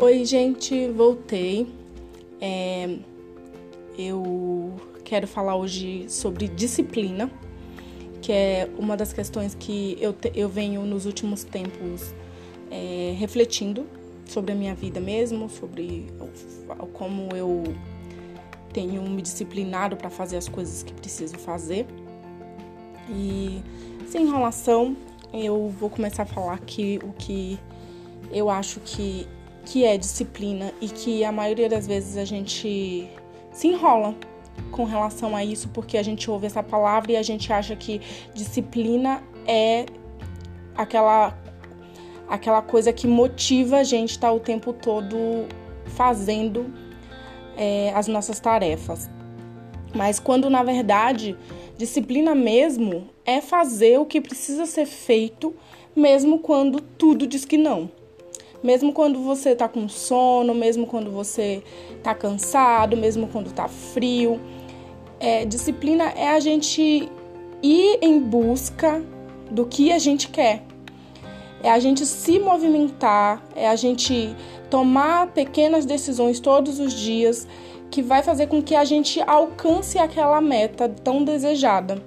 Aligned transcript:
Oi, 0.00 0.24
gente, 0.24 0.88
voltei. 0.92 1.66
É, 2.40 2.98
eu 3.98 4.72
quero 5.04 5.26
falar 5.26 5.56
hoje 5.56 6.06
sobre 6.08 6.46
disciplina, 6.46 7.28
que 8.22 8.30
é 8.30 8.70
uma 8.78 8.96
das 8.96 9.12
questões 9.12 9.56
que 9.56 9.98
eu, 10.00 10.12
te, 10.12 10.30
eu 10.36 10.48
venho 10.48 10.82
nos 10.82 11.04
últimos 11.04 11.42
tempos 11.42 12.14
é, 12.70 13.12
refletindo 13.18 13.88
sobre 14.24 14.52
a 14.52 14.54
minha 14.54 14.72
vida 14.72 15.00
mesmo, 15.00 15.50
sobre 15.50 16.06
como 16.92 17.34
eu 17.34 17.64
tenho 18.72 19.02
me 19.02 19.20
disciplinado 19.20 19.96
para 19.96 20.10
fazer 20.10 20.36
as 20.36 20.48
coisas 20.48 20.84
que 20.84 20.92
preciso 20.92 21.36
fazer. 21.38 21.84
E 23.10 23.60
sem 24.06 24.26
enrolação, 24.28 24.96
eu 25.32 25.68
vou 25.70 25.90
começar 25.90 26.22
a 26.22 26.26
falar 26.26 26.54
aqui 26.54 27.00
o 27.02 27.12
que 27.14 27.58
eu 28.30 28.48
acho 28.48 28.78
que, 28.80 29.26
que 29.68 29.84
é 29.84 29.98
disciplina 29.98 30.72
e 30.80 30.88
que 30.88 31.22
a 31.22 31.30
maioria 31.30 31.68
das 31.68 31.86
vezes 31.86 32.16
a 32.16 32.24
gente 32.24 33.06
se 33.52 33.68
enrola 33.68 34.14
com 34.72 34.84
relação 34.84 35.36
a 35.36 35.44
isso 35.44 35.68
porque 35.68 35.98
a 35.98 36.02
gente 36.02 36.30
ouve 36.30 36.46
essa 36.46 36.62
palavra 36.62 37.12
e 37.12 37.16
a 37.16 37.22
gente 37.22 37.52
acha 37.52 37.76
que 37.76 38.00
disciplina 38.34 39.22
é 39.46 39.84
aquela 40.74 41.36
aquela 42.26 42.62
coisa 42.62 42.92
que 42.94 43.06
motiva 43.06 43.76
a 43.78 43.84
gente 43.84 44.12
estar 44.12 44.28
tá 44.28 44.32
o 44.32 44.40
tempo 44.40 44.72
todo 44.72 45.46
fazendo 45.84 46.72
é, 47.56 47.92
as 47.94 48.06
nossas 48.06 48.40
tarefas. 48.40 49.08
Mas 49.94 50.18
quando 50.18 50.48
na 50.48 50.62
verdade 50.62 51.36
disciplina 51.76 52.34
mesmo 52.34 53.08
é 53.24 53.42
fazer 53.42 53.98
o 53.98 54.06
que 54.06 54.20
precisa 54.20 54.64
ser 54.64 54.86
feito, 54.86 55.54
mesmo 55.94 56.38
quando 56.38 56.80
tudo 56.80 57.26
diz 57.26 57.44
que 57.44 57.58
não. 57.58 57.97
Mesmo 58.62 58.92
quando 58.92 59.20
você 59.20 59.54
tá 59.54 59.68
com 59.68 59.88
sono, 59.88 60.54
mesmo 60.54 60.86
quando 60.86 61.10
você 61.10 61.62
tá 62.02 62.14
cansado, 62.14 62.96
mesmo 62.96 63.28
quando 63.28 63.52
tá 63.52 63.68
frio. 63.68 64.40
É, 65.20 65.44
disciplina 65.44 66.04
é 66.16 66.30
a 66.30 66.40
gente 66.40 67.08
ir 67.62 67.98
em 68.02 68.20
busca 68.20 69.02
do 69.50 69.64
que 69.66 69.92
a 69.92 69.98
gente 69.98 70.28
quer. 70.28 70.62
É 71.62 71.70
a 71.70 71.78
gente 71.78 72.06
se 72.06 72.38
movimentar, 72.38 73.42
é 73.54 73.68
a 73.68 73.74
gente 73.74 74.34
tomar 74.70 75.28
pequenas 75.28 75.84
decisões 75.84 76.38
todos 76.38 76.78
os 76.78 76.92
dias 76.92 77.48
que 77.90 78.02
vai 78.02 78.22
fazer 78.22 78.46
com 78.46 78.62
que 78.62 78.74
a 78.74 78.84
gente 78.84 79.20
alcance 79.22 79.98
aquela 79.98 80.40
meta 80.40 80.88
tão 80.88 81.24
desejada. 81.24 82.00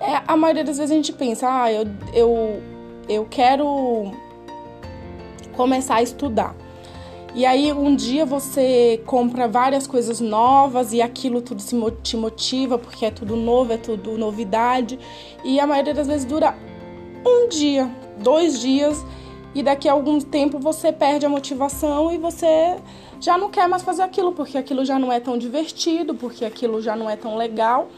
É, 0.00 0.22
a 0.26 0.36
maioria 0.36 0.64
das 0.64 0.78
vezes 0.78 0.90
a 0.92 0.94
gente 0.94 1.12
pensa, 1.12 1.48
ah, 1.48 1.72
eu, 1.72 1.84
eu, 2.12 2.62
eu 3.08 3.26
quero 3.28 4.12
começar 5.58 5.96
a 5.96 6.02
estudar. 6.02 6.54
E 7.34 7.44
aí 7.44 7.72
um 7.72 7.94
dia 7.96 8.24
você 8.24 9.02
compra 9.04 9.48
várias 9.48 9.88
coisas 9.88 10.20
novas 10.20 10.92
e 10.92 11.02
aquilo 11.02 11.42
tudo 11.42 11.60
se 11.60 11.76
te 12.02 12.16
motiva 12.16 12.78
porque 12.78 13.04
é 13.04 13.10
tudo 13.10 13.34
novo, 13.34 13.72
é 13.72 13.76
tudo 13.76 14.16
novidade. 14.16 14.98
E 15.44 15.58
a 15.58 15.66
maioria 15.66 15.92
das 15.92 16.06
vezes 16.06 16.24
dura 16.24 16.56
um 17.26 17.48
dia, 17.48 17.90
dois 18.22 18.60
dias 18.60 19.04
e 19.52 19.62
daqui 19.62 19.88
a 19.88 19.92
algum 19.92 20.20
tempo 20.20 20.60
você 20.60 20.92
perde 20.92 21.26
a 21.26 21.28
motivação 21.28 22.12
e 22.12 22.18
você 22.18 22.76
já 23.20 23.36
não 23.36 23.50
quer 23.50 23.68
mais 23.68 23.82
fazer 23.82 24.02
aquilo 24.02 24.30
porque 24.32 24.56
aquilo 24.56 24.84
já 24.84 24.96
não 24.96 25.12
é 25.12 25.18
tão 25.18 25.36
divertido, 25.36 26.14
porque 26.14 26.44
aquilo 26.44 26.80
já 26.80 26.94
não 26.94 27.10
é 27.10 27.16
tão 27.16 27.36
legal. 27.36 27.88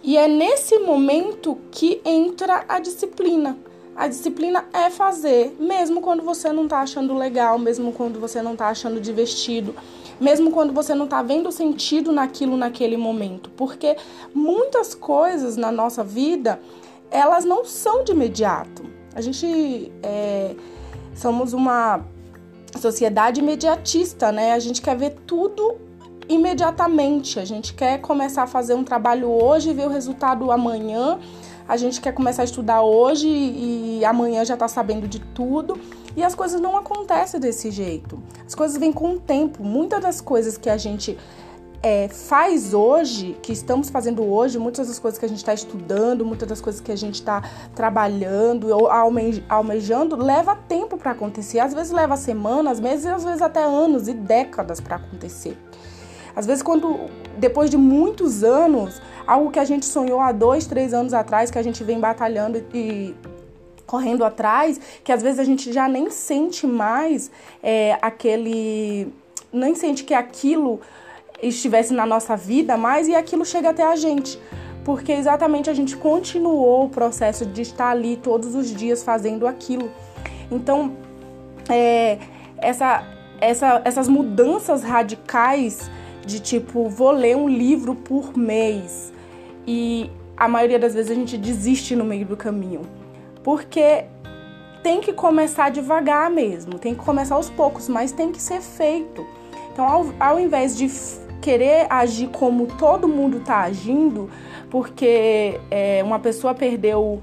E 0.00 0.16
é 0.16 0.28
nesse 0.28 0.78
momento 0.78 1.58
que 1.72 2.00
entra 2.04 2.64
a 2.68 2.78
disciplina. 2.78 3.58
A 4.02 4.08
disciplina 4.08 4.64
é 4.72 4.90
fazer, 4.90 5.54
mesmo 5.60 6.00
quando 6.00 6.24
você 6.24 6.52
não 6.52 6.64
está 6.64 6.80
achando 6.80 7.14
legal, 7.14 7.56
mesmo 7.56 7.92
quando 7.92 8.18
você 8.18 8.42
não 8.42 8.54
está 8.54 8.66
achando 8.66 9.00
divertido, 9.00 9.76
mesmo 10.20 10.50
quando 10.50 10.72
você 10.72 10.92
não 10.92 11.04
está 11.04 11.22
vendo 11.22 11.52
sentido 11.52 12.10
naquilo 12.10 12.56
naquele 12.56 12.96
momento. 12.96 13.48
Porque 13.50 13.96
muitas 14.34 14.92
coisas 14.92 15.56
na 15.56 15.70
nossa 15.70 16.02
vida, 16.02 16.60
elas 17.12 17.44
não 17.44 17.64
são 17.64 18.02
de 18.02 18.10
imediato. 18.10 18.82
A 19.14 19.20
gente 19.20 19.92
é, 20.02 20.56
somos 21.14 21.52
uma 21.52 22.04
sociedade 22.80 23.38
imediatista, 23.38 24.32
né? 24.32 24.50
A 24.50 24.58
gente 24.58 24.82
quer 24.82 24.96
ver 24.96 25.14
tudo 25.28 25.76
imediatamente. 26.28 27.38
A 27.38 27.44
gente 27.44 27.72
quer 27.72 28.00
começar 28.00 28.42
a 28.42 28.46
fazer 28.48 28.74
um 28.74 28.82
trabalho 28.82 29.30
hoje 29.30 29.70
e 29.70 29.72
ver 29.72 29.86
o 29.86 29.90
resultado 29.90 30.50
amanhã 30.50 31.20
a 31.68 31.76
gente 31.76 32.00
quer 32.00 32.12
começar 32.12 32.42
a 32.42 32.44
estudar 32.44 32.82
hoje 32.82 33.28
e 33.28 34.04
amanhã 34.04 34.44
já 34.44 34.54
está 34.54 34.68
sabendo 34.68 35.06
de 35.06 35.20
tudo. 35.20 35.78
E 36.16 36.22
as 36.22 36.34
coisas 36.34 36.60
não 36.60 36.76
acontecem 36.76 37.40
desse 37.40 37.70
jeito. 37.70 38.22
As 38.46 38.54
coisas 38.54 38.76
vêm 38.76 38.92
com 38.92 39.12
o 39.12 39.20
tempo. 39.20 39.64
Muitas 39.64 40.02
das 40.02 40.20
coisas 40.20 40.58
que 40.58 40.68
a 40.68 40.76
gente 40.76 41.18
é, 41.82 42.06
faz 42.08 42.72
hoje, 42.72 43.36
que 43.42 43.52
estamos 43.52 43.90
fazendo 43.90 44.22
hoje, 44.22 44.58
muitas 44.58 44.88
das 44.88 44.98
coisas 44.98 45.18
que 45.18 45.24
a 45.24 45.28
gente 45.28 45.38
está 45.38 45.52
estudando, 45.52 46.24
muitas 46.24 46.48
das 46.48 46.60
coisas 46.60 46.80
que 46.80 46.92
a 46.92 46.96
gente 46.96 47.16
está 47.16 47.42
trabalhando 47.74 48.68
ou 48.68 48.88
almejando, 49.48 50.16
leva 50.16 50.54
tempo 50.54 50.96
para 50.96 51.10
acontecer. 51.10 51.58
Às 51.58 51.74
vezes 51.74 51.92
leva 51.92 52.16
semanas, 52.16 52.78
meses, 52.78 53.06
às 53.06 53.24
vezes 53.24 53.42
até 53.42 53.64
anos 53.64 54.06
e 54.06 54.14
décadas 54.14 54.80
para 54.80 54.96
acontecer. 54.96 55.58
Às 56.34 56.46
vezes, 56.46 56.62
quando 56.62 57.10
depois 57.36 57.70
de 57.70 57.76
muitos 57.76 58.42
anos, 58.44 59.00
algo 59.26 59.50
que 59.50 59.58
a 59.58 59.64
gente 59.64 59.86
sonhou 59.86 60.20
há 60.20 60.32
dois, 60.32 60.66
três 60.66 60.94
anos 60.94 61.12
atrás, 61.12 61.50
que 61.50 61.58
a 61.58 61.62
gente 61.62 61.82
vem 61.84 61.98
batalhando 61.98 62.64
e 62.72 63.14
correndo 63.86 64.24
atrás, 64.24 64.80
que 65.04 65.12
às 65.12 65.22
vezes 65.22 65.38
a 65.38 65.44
gente 65.44 65.72
já 65.72 65.88
nem 65.88 66.10
sente 66.10 66.66
mais 66.66 67.30
é, 67.62 67.98
aquele. 68.00 69.12
nem 69.52 69.74
sente 69.74 70.04
que 70.04 70.14
aquilo 70.14 70.80
estivesse 71.42 71.92
na 71.92 72.06
nossa 72.06 72.36
vida 72.36 72.76
mais 72.76 73.08
e 73.08 73.14
aquilo 73.14 73.44
chega 73.44 73.70
até 73.70 73.82
a 73.82 73.96
gente. 73.96 74.38
Porque 74.84 75.12
exatamente 75.12 75.68
a 75.68 75.74
gente 75.74 75.96
continuou 75.96 76.86
o 76.86 76.88
processo 76.88 77.44
de 77.44 77.62
estar 77.62 77.90
ali 77.90 78.16
todos 78.16 78.54
os 78.54 78.74
dias 78.74 79.02
fazendo 79.02 79.46
aquilo. 79.46 79.90
Então, 80.50 80.96
é, 81.68 82.18
essa, 82.58 83.04
essa, 83.40 83.82
essas 83.84 84.08
mudanças 84.08 84.82
radicais 84.82 85.90
de 86.24 86.40
tipo, 86.40 86.88
vou 86.88 87.10
ler 87.10 87.36
um 87.36 87.48
livro 87.48 87.94
por 87.94 88.36
mês. 88.36 89.12
E 89.66 90.10
a 90.36 90.48
maioria 90.48 90.78
das 90.78 90.94
vezes 90.94 91.10
a 91.10 91.14
gente 91.14 91.36
desiste 91.36 91.94
no 91.94 92.04
meio 92.04 92.26
do 92.26 92.36
caminho. 92.36 92.82
Porque 93.42 94.04
tem 94.82 95.00
que 95.00 95.12
começar 95.12 95.70
devagar 95.70 96.30
mesmo, 96.30 96.78
tem 96.78 96.94
que 96.94 97.04
começar 97.04 97.36
aos 97.36 97.48
poucos, 97.48 97.88
mas 97.88 98.12
tem 98.12 98.32
que 98.32 98.42
ser 98.42 98.60
feito. 98.60 99.24
Então, 99.72 99.86
ao, 99.86 100.06
ao 100.18 100.40
invés 100.40 100.76
de 100.76 100.88
querer 101.40 101.86
agir 101.90 102.28
como 102.28 102.66
todo 102.66 103.08
mundo 103.08 103.38
está 103.38 103.60
agindo, 103.60 104.28
porque 104.70 105.60
é, 105.70 106.02
uma 106.04 106.18
pessoa 106.18 106.54
perdeu 106.54 107.20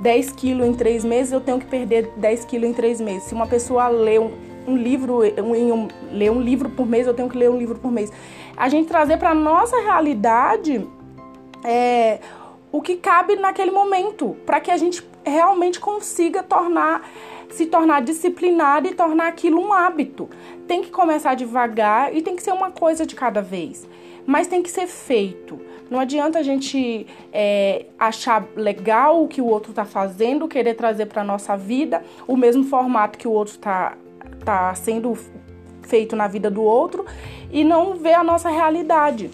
10 0.00 0.32
quilos 0.32 0.66
em 0.66 0.74
três 0.74 1.04
meses, 1.04 1.32
eu 1.32 1.40
tenho 1.40 1.58
que 1.58 1.66
perder 1.66 2.10
10 2.16 2.44
quilos 2.44 2.68
em 2.68 2.72
três 2.72 3.00
meses. 3.00 3.24
Se 3.24 3.34
uma 3.34 3.46
pessoa 3.46 3.88
lê 3.88 4.18
um, 4.18 4.30
um 4.66 4.76
livro, 4.76 5.20
um, 5.42 5.72
um, 5.72 5.88
um 6.12 6.40
livro 6.40 6.68
por 6.70 6.86
mês, 6.86 7.06
eu 7.06 7.14
tenho 7.14 7.28
que 7.28 7.36
ler 7.36 7.50
um 7.50 7.56
livro 7.56 7.78
por 7.78 7.90
mês. 7.90 8.12
A 8.56 8.68
gente 8.68 8.88
trazer 8.88 9.16
para 9.18 9.34
nossa 9.34 9.80
realidade 9.80 10.86
é, 11.64 12.20
o 12.70 12.80
que 12.80 12.96
cabe 12.96 13.36
naquele 13.36 13.70
momento, 13.70 14.36
para 14.46 14.60
que 14.60 14.70
a 14.70 14.76
gente 14.76 15.06
realmente 15.24 15.78
consiga 15.78 16.42
tornar 16.42 17.02
se 17.52 17.66
tornar 17.66 18.00
disciplinado 18.00 18.88
e 18.88 18.94
tornar 18.94 19.28
aquilo 19.28 19.60
um 19.60 19.72
hábito. 19.72 20.28
Tem 20.66 20.82
que 20.82 20.90
começar 20.90 21.34
devagar 21.34 22.14
e 22.14 22.22
tem 22.22 22.34
que 22.34 22.42
ser 22.42 22.52
uma 22.52 22.70
coisa 22.70 23.04
de 23.04 23.14
cada 23.14 23.42
vez, 23.42 23.86
mas 24.26 24.46
tem 24.46 24.62
que 24.62 24.70
ser 24.70 24.86
feito. 24.86 25.60
Não 25.90 26.00
adianta 26.00 26.38
a 26.38 26.42
gente 26.42 27.06
é, 27.30 27.86
achar 27.98 28.46
legal 28.56 29.22
o 29.22 29.28
que 29.28 29.42
o 29.42 29.46
outro 29.46 29.70
está 29.70 29.84
fazendo, 29.84 30.48
querer 30.48 30.74
trazer 30.74 31.06
para 31.06 31.22
nossa 31.22 31.56
vida 31.56 32.02
o 32.26 32.36
mesmo 32.36 32.64
formato 32.64 33.18
que 33.18 33.28
o 33.28 33.32
outro 33.32 33.54
está 33.54 33.96
tá 34.44 34.74
sendo 34.74 35.16
feito 35.82 36.16
na 36.16 36.26
vida 36.26 36.50
do 36.50 36.62
outro 36.62 37.04
e 37.50 37.64
não 37.64 37.94
ver 37.94 38.14
a 38.14 38.24
nossa 38.24 38.48
realidade. 38.48 39.30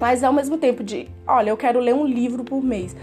Mas 0.00 0.22
ao 0.22 0.32
mesmo 0.32 0.58
tempo 0.58 0.84
de, 0.84 1.08
olha, 1.26 1.50
eu 1.50 1.56
quero 1.56 1.80
ler 1.80 1.94
um 1.94 2.06
livro 2.06 2.44
por 2.44 2.62
mês. 2.62 2.94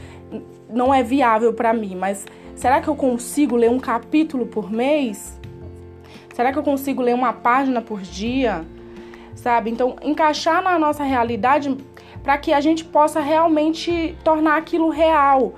Não 0.69 0.93
é 0.93 1.01
viável 1.01 1.53
para 1.53 1.73
mim, 1.73 1.95
mas 1.95 2.25
será 2.55 2.81
que 2.81 2.87
eu 2.87 2.95
consigo 2.95 3.55
ler 3.55 3.69
um 3.69 3.79
capítulo 3.79 4.45
por 4.45 4.71
mês? 4.71 5.39
Será 6.33 6.51
que 6.51 6.57
eu 6.57 6.63
consigo 6.63 7.01
ler 7.01 7.13
uma 7.13 7.33
página 7.33 7.81
por 7.81 8.01
dia? 8.01 8.65
Sabe? 9.35 9.69
Então, 9.69 9.95
encaixar 10.01 10.63
na 10.63 10.77
nossa 10.79 11.03
realidade 11.03 11.75
para 12.23 12.37
que 12.37 12.53
a 12.53 12.61
gente 12.61 12.85
possa 12.85 13.19
realmente 13.19 14.15
tornar 14.23 14.57
aquilo 14.57 14.89
real. 14.89 15.53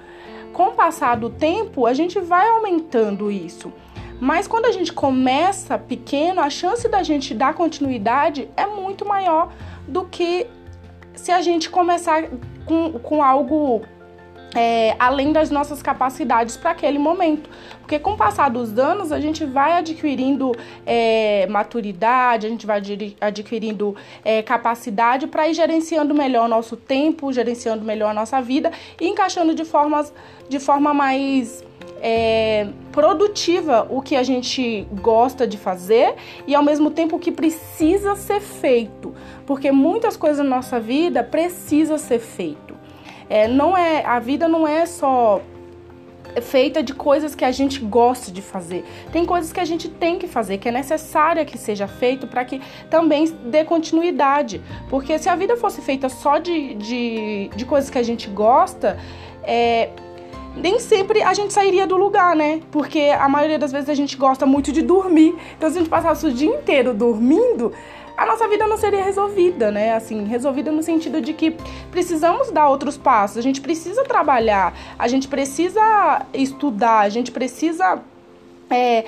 Com 0.52 0.70
o 0.70 0.72
passar 0.72 1.16
do 1.16 1.30
tempo, 1.30 1.86
a 1.86 1.94
gente 1.94 2.20
vai 2.20 2.48
aumentando 2.48 3.30
isso. 3.30 3.72
Mas 4.20 4.48
quando 4.48 4.66
a 4.66 4.72
gente 4.72 4.94
começa 4.94 5.78
pequeno, 5.78 6.42
a 6.42 6.50
chance 6.50 6.88
da 6.88 7.04
gente 7.04 7.34
dar 7.34 7.54
continuidade 7.54 8.50
é 8.56 8.66
muito 8.66 9.06
maior 9.06 9.52
do 9.88 10.06
que 10.06 10.48
se 11.14 11.32
a 11.32 11.42
gente 11.42 11.70
começar 11.70 12.30
com, 12.66 12.94
com 12.94 13.24
algo 13.24 13.84
é, 14.56 14.96
além 14.98 15.34
das 15.34 15.52
nossas 15.52 15.82
capacidades 15.84 16.56
para 16.56 16.72
aquele 16.72 16.98
momento. 16.98 17.50
Porque 17.82 18.00
com 18.00 18.14
o 18.14 18.18
passar 18.18 18.50
dos 18.50 18.80
anos, 18.80 19.12
a 19.12 19.20
gente 19.20 19.44
vai 19.46 19.74
adquirindo 19.74 20.54
é, 20.86 21.46
maturidade, 21.48 22.48
a 22.48 22.50
gente 22.50 22.66
vai 22.66 22.82
adquirindo 23.20 23.96
é, 24.24 24.42
capacidade 24.42 25.28
para 25.28 25.48
ir 25.48 25.54
gerenciando 25.54 26.16
melhor 26.16 26.46
o 26.46 26.48
nosso 26.48 26.78
tempo, 26.78 27.32
gerenciando 27.34 27.84
melhor 27.84 28.12
a 28.12 28.14
nossa 28.14 28.42
vida 28.42 28.72
e 29.00 29.08
encaixando 29.08 29.54
de, 29.54 29.66
formas, 29.66 30.14
de 30.48 30.60
forma 30.60 30.94
mais 30.94 31.64
é, 32.02 32.68
produtiva 32.92 33.88
o 33.90 34.02
que 34.02 34.16
a 34.16 34.24
gente 34.24 34.88
gosta 35.02 35.48
de 35.48 35.58
fazer 35.58 36.14
e 36.46 36.54
ao 36.54 36.64
mesmo 36.64 36.92
tempo 36.92 37.16
o 37.16 37.20
que 37.20 37.32
precisa 37.32 38.16
ser 38.16 38.42
feito. 38.42 39.14
Porque 39.46 39.72
muitas 39.72 40.16
coisas 40.16 40.38
na 40.38 40.56
nossa 40.58 40.80
vida 40.80 41.24
precisa 41.24 41.98
ser 41.98 42.20
feito. 42.20 42.76
É, 43.30 43.48
não 43.48 43.76
é 43.76 44.06
a 44.06 44.20
vida 44.20 44.48
não 44.48 44.68
é 44.68 44.86
só 44.86 45.42
feita 46.42 46.84
de 46.84 46.94
coisas 46.94 47.34
que 47.34 47.46
a 47.46 47.52
gente 47.52 47.80
gosta 47.80 48.32
de 48.32 48.42
fazer. 48.42 48.84
Tem 49.12 49.26
coisas 49.26 49.52
que 49.52 49.60
a 49.60 49.66
gente 49.66 49.90
tem 49.90 50.20
que 50.20 50.28
fazer, 50.28 50.58
que 50.58 50.68
é 50.68 50.72
necessária 50.72 51.46
que 51.46 51.58
seja 51.58 51.88
feito 51.88 52.28
para 52.28 52.44
que 52.44 52.62
também 52.90 53.26
dê 53.46 53.64
continuidade. 53.64 54.62
Porque 54.90 55.18
se 55.18 55.30
a 55.30 55.36
vida 55.36 55.56
fosse 55.58 55.82
feita 55.82 56.10
só 56.10 56.38
de, 56.38 56.76
de, 56.76 57.50
de 57.56 57.66
coisas 57.66 57.90
que 57.90 57.98
a 57.98 58.04
gente 58.04 58.30
gosta, 58.30 58.98
é, 59.44 59.90
nem 60.56 60.80
sempre 60.80 61.22
a 61.22 61.34
gente 61.34 61.54
sairia 61.54 61.86
do 61.86 61.98
lugar, 61.98 62.36
né? 62.36 62.62
Porque 62.72 63.14
a 63.18 63.28
maioria 63.28 63.60
das 63.60 63.72
vezes 63.72 63.90
a 63.90 63.94
gente 63.94 64.16
gosta 64.16 64.46
muito 64.46 64.72
de 64.72 64.82
dormir. 64.82 65.36
Então, 65.58 65.70
se 65.70 65.78
a 65.78 65.80
gente 65.80 65.90
passasse 65.90 66.26
o 66.26 66.32
dia 66.32 66.50
inteiro 66.50 66.94
dormindo, 66.94 67.74
a 68.18 68.26
nossa 68.26 68.48
vida 68.48 68.66
não 68.66 68.78
seria 68.78 69.04
resolvida, 69.04 69.70
né? 69.72 69.94
Assim, 69.94 70.24
resolvida 70.26 70.72
no 70.72 70.82
sentido 70.82 71.20
de 71.20 71.34
que 71.34 71.56
precisamos 71.92 72.50
dar 72.50 72.70
outros 72.70 72.98
passos, 72.98 73.38
a 73.38 73.42
gente 73.42 73.60
precisa 73.60 74.04
trabalhar, 74.04 74.74
a 74.98 75.08
gente 75.08 75.28
precisa 75.28 76.26
estudar, 76.34 77.00
a 77.00 77.10
gente 77.10 77.32
precisa 77.32 78.02
é, 78.70 79.06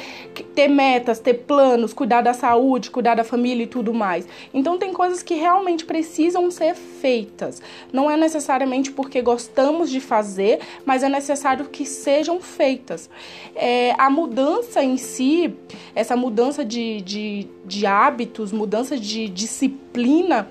ter 0.54 0.68
metas, 0.68 1.20
ter 1.20 1.34
planos, 1.34 1.94
cuidar 1.94 2.22
da 2.22 2.34
saúde, 2.34 2.92
cuidar 2.92 3.16
da 3.16 3.24
família 3.24 3.64
e 3.64 3.68
tudo 3.68 3.94
mais. 3.94 4.28
Então 4.54 4.78
tem 4.78 4.94
coisas 4.94 5.24
que 5.24 5.36
realmente 5.36 5.86
precisam 5.86 6.50
ser 6.52 6.76
feitas. 6.76 7.62
Não 7.92 8.10
é 8.10 8.18
necessariamente 8.18 8.92
porque 8.92 9.22
gostamos 9.22 9.90
de 9.90 10.00
fazer, 10.00 10.60
mas 10.86 11.04
é 11.04 11.10
necessário 11.10 11.66
que 11.66 11.86
sejam 11.86 12.40
feitas. 12.40 13.10
É, 13.56 13.94
a 13.98 14.10
mudança 14.10 14.84
em 14.84 14.98
si, 14.98 15.54
essa 15.96 16.16
mudança 16.16 16.64
de, 16.64 17.02
de, 17.02 17.48
de 17.66 17.86
hábitos, 17.86 18.52
mudança 18.52 18.98
de 18.98 19.28
disciplina, 19.30 20.48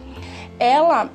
ela 0.58 1.10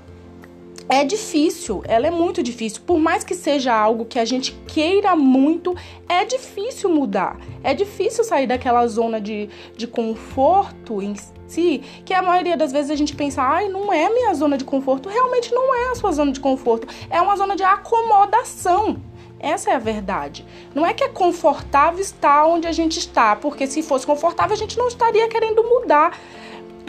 é 0.91 1.05
difícil, 1.05 1.81
ela 1.85 2.05
é 2.05 2.11
muito 2.11 2.43
difícil. 2.43 2.81
Por 2.85 2.99
mais 2.99 3.23
que 3.23 3.33
seja 3.33 3.73
algo 3.73 4.03
que 4.03 4.19
a 4.19 4.25
gente 4.25 4.51
queira 4.67 5.15
muito, 5.15 5.73
é 6.09 6.25
difícil 6.25 6.89
mudar. 6.89 7.39
É 7.63 7.73
difícil 7.73 8.25
sair 8.25 8.45
daquela 8.45 8.85
zona 8.88 9.21
de, 9.21 9.47
de 9.77 9.88
conforto 9.88 11.01
em 11.01 11.15
si, 11.47 11.81
que 12.03 12.13
a 12.13 12.21
maioria 12.21 12.57
das 12.57 12.73
vezes 12.73 12.91
a 12.91 12.95
gente 12.95 13.15
pensa, 13.15 13.41
ai, 13.41 13.69
não 13.69 13.93
é 13.93 14.09
minha 14.09 14.33
zona 14.33 14.57
de 14.57 14.65
conforto. 14.65 15.07
Realmente 15.07 15.53
não 15.53 15.73
é 15.73 15.91
a 15.91 15.95
sua 15.95 16.11
zona 16.11 16.33
de 16.33 16.41
conforto. 16.41 16.85
É 17.09 17.21
uma 17.21 17.37
zona 17.37 17.55
de 17.55 17.63
acomodação. 17.63 19.01
Essa 19.39 19.71
é 19.71 19.75
a 19.75 19.79
verdade. 19.79 20.45
Não 20.75 20.85
é 20.85 20.94
que 20.94 21.05
é 21.05 21.07
confortável 21.07 22.01
estar 22.01 22.45
onde 22.45 22.67
a 22.67 22.71
gente 22.73 22.99
está, 22.99 23.33
porque 23.37 23.65
se 23.65 23.81
fosse 23.81 24.05
confortável 24.05 24.53
a 24.53 24.59
gente 24.59 24.77
não 24.77 24.89
estaria 24.89 25.29
querendo 25.29 25.63
mudar. 25.63 26.19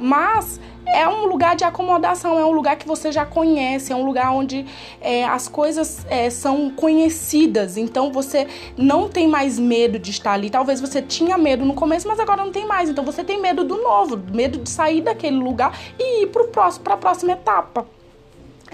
Mas 0.03 0.61
é 0.87 1.09
um 1.09 1.27
lugar 1.27 1.57
de 1.57 1.65
acomodação, 1.65 2.39
é 2.39 2.45
um 2.45 2.51
lugar 2.51 2.77
que 2.77 2.87
você 2.87 3.11
já 3.11 3.25
conhece, 3.25 3.93
é 3.93 3.97
um 3.97 4.05
lugar 4.05 4.33
onde 4.33 4.67
é, 5.01 5.25
as 5.25 5.49
coisas 5.49 6.05
é, 6.09 6.29
são 6.29 6.71
conhecidas, 6.71 7.77
então 7.77 8.13
você 8.13 8.47
não 8.77 9.09
tem 9.09 9.29
mais 9.29 9.59
medo 9.59 9.99
de 9.99 10.11
estar 10.11 10.33
ali. 10.33 10.51
Talvez 10.51 10.81
você 10.81 11.01
tinha 11.01 11.39
medo 11.39 11.65
no 11.65 11.75
começo, 11.75 12.07
mas 12.07 12.21
agora 12.21 12.45
não 12.45 12.53
tem 12.53 12.67
mais. 12.67 12.91
Então 12.91 13.05
você 13.05 13.25
tem 13.25 13.41
medo 13.41 13.65
do 13.65 13.77
novo, 13.77 14.21
medo 14.33 14.59
de 14.59 14.69
sair 14.69 15.01
daquele 15.01 15.37
lugar 15.37 15.79
e 15.99 16.25
ir 16.25 16.27
para 16.27 16.95
a 16.95 16.97
próxima 16.97 17.33
etapa. 17.33 17.87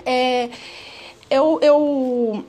É, 0.04 0.48
eu, 1.30 1.58
eu 1.60 2.44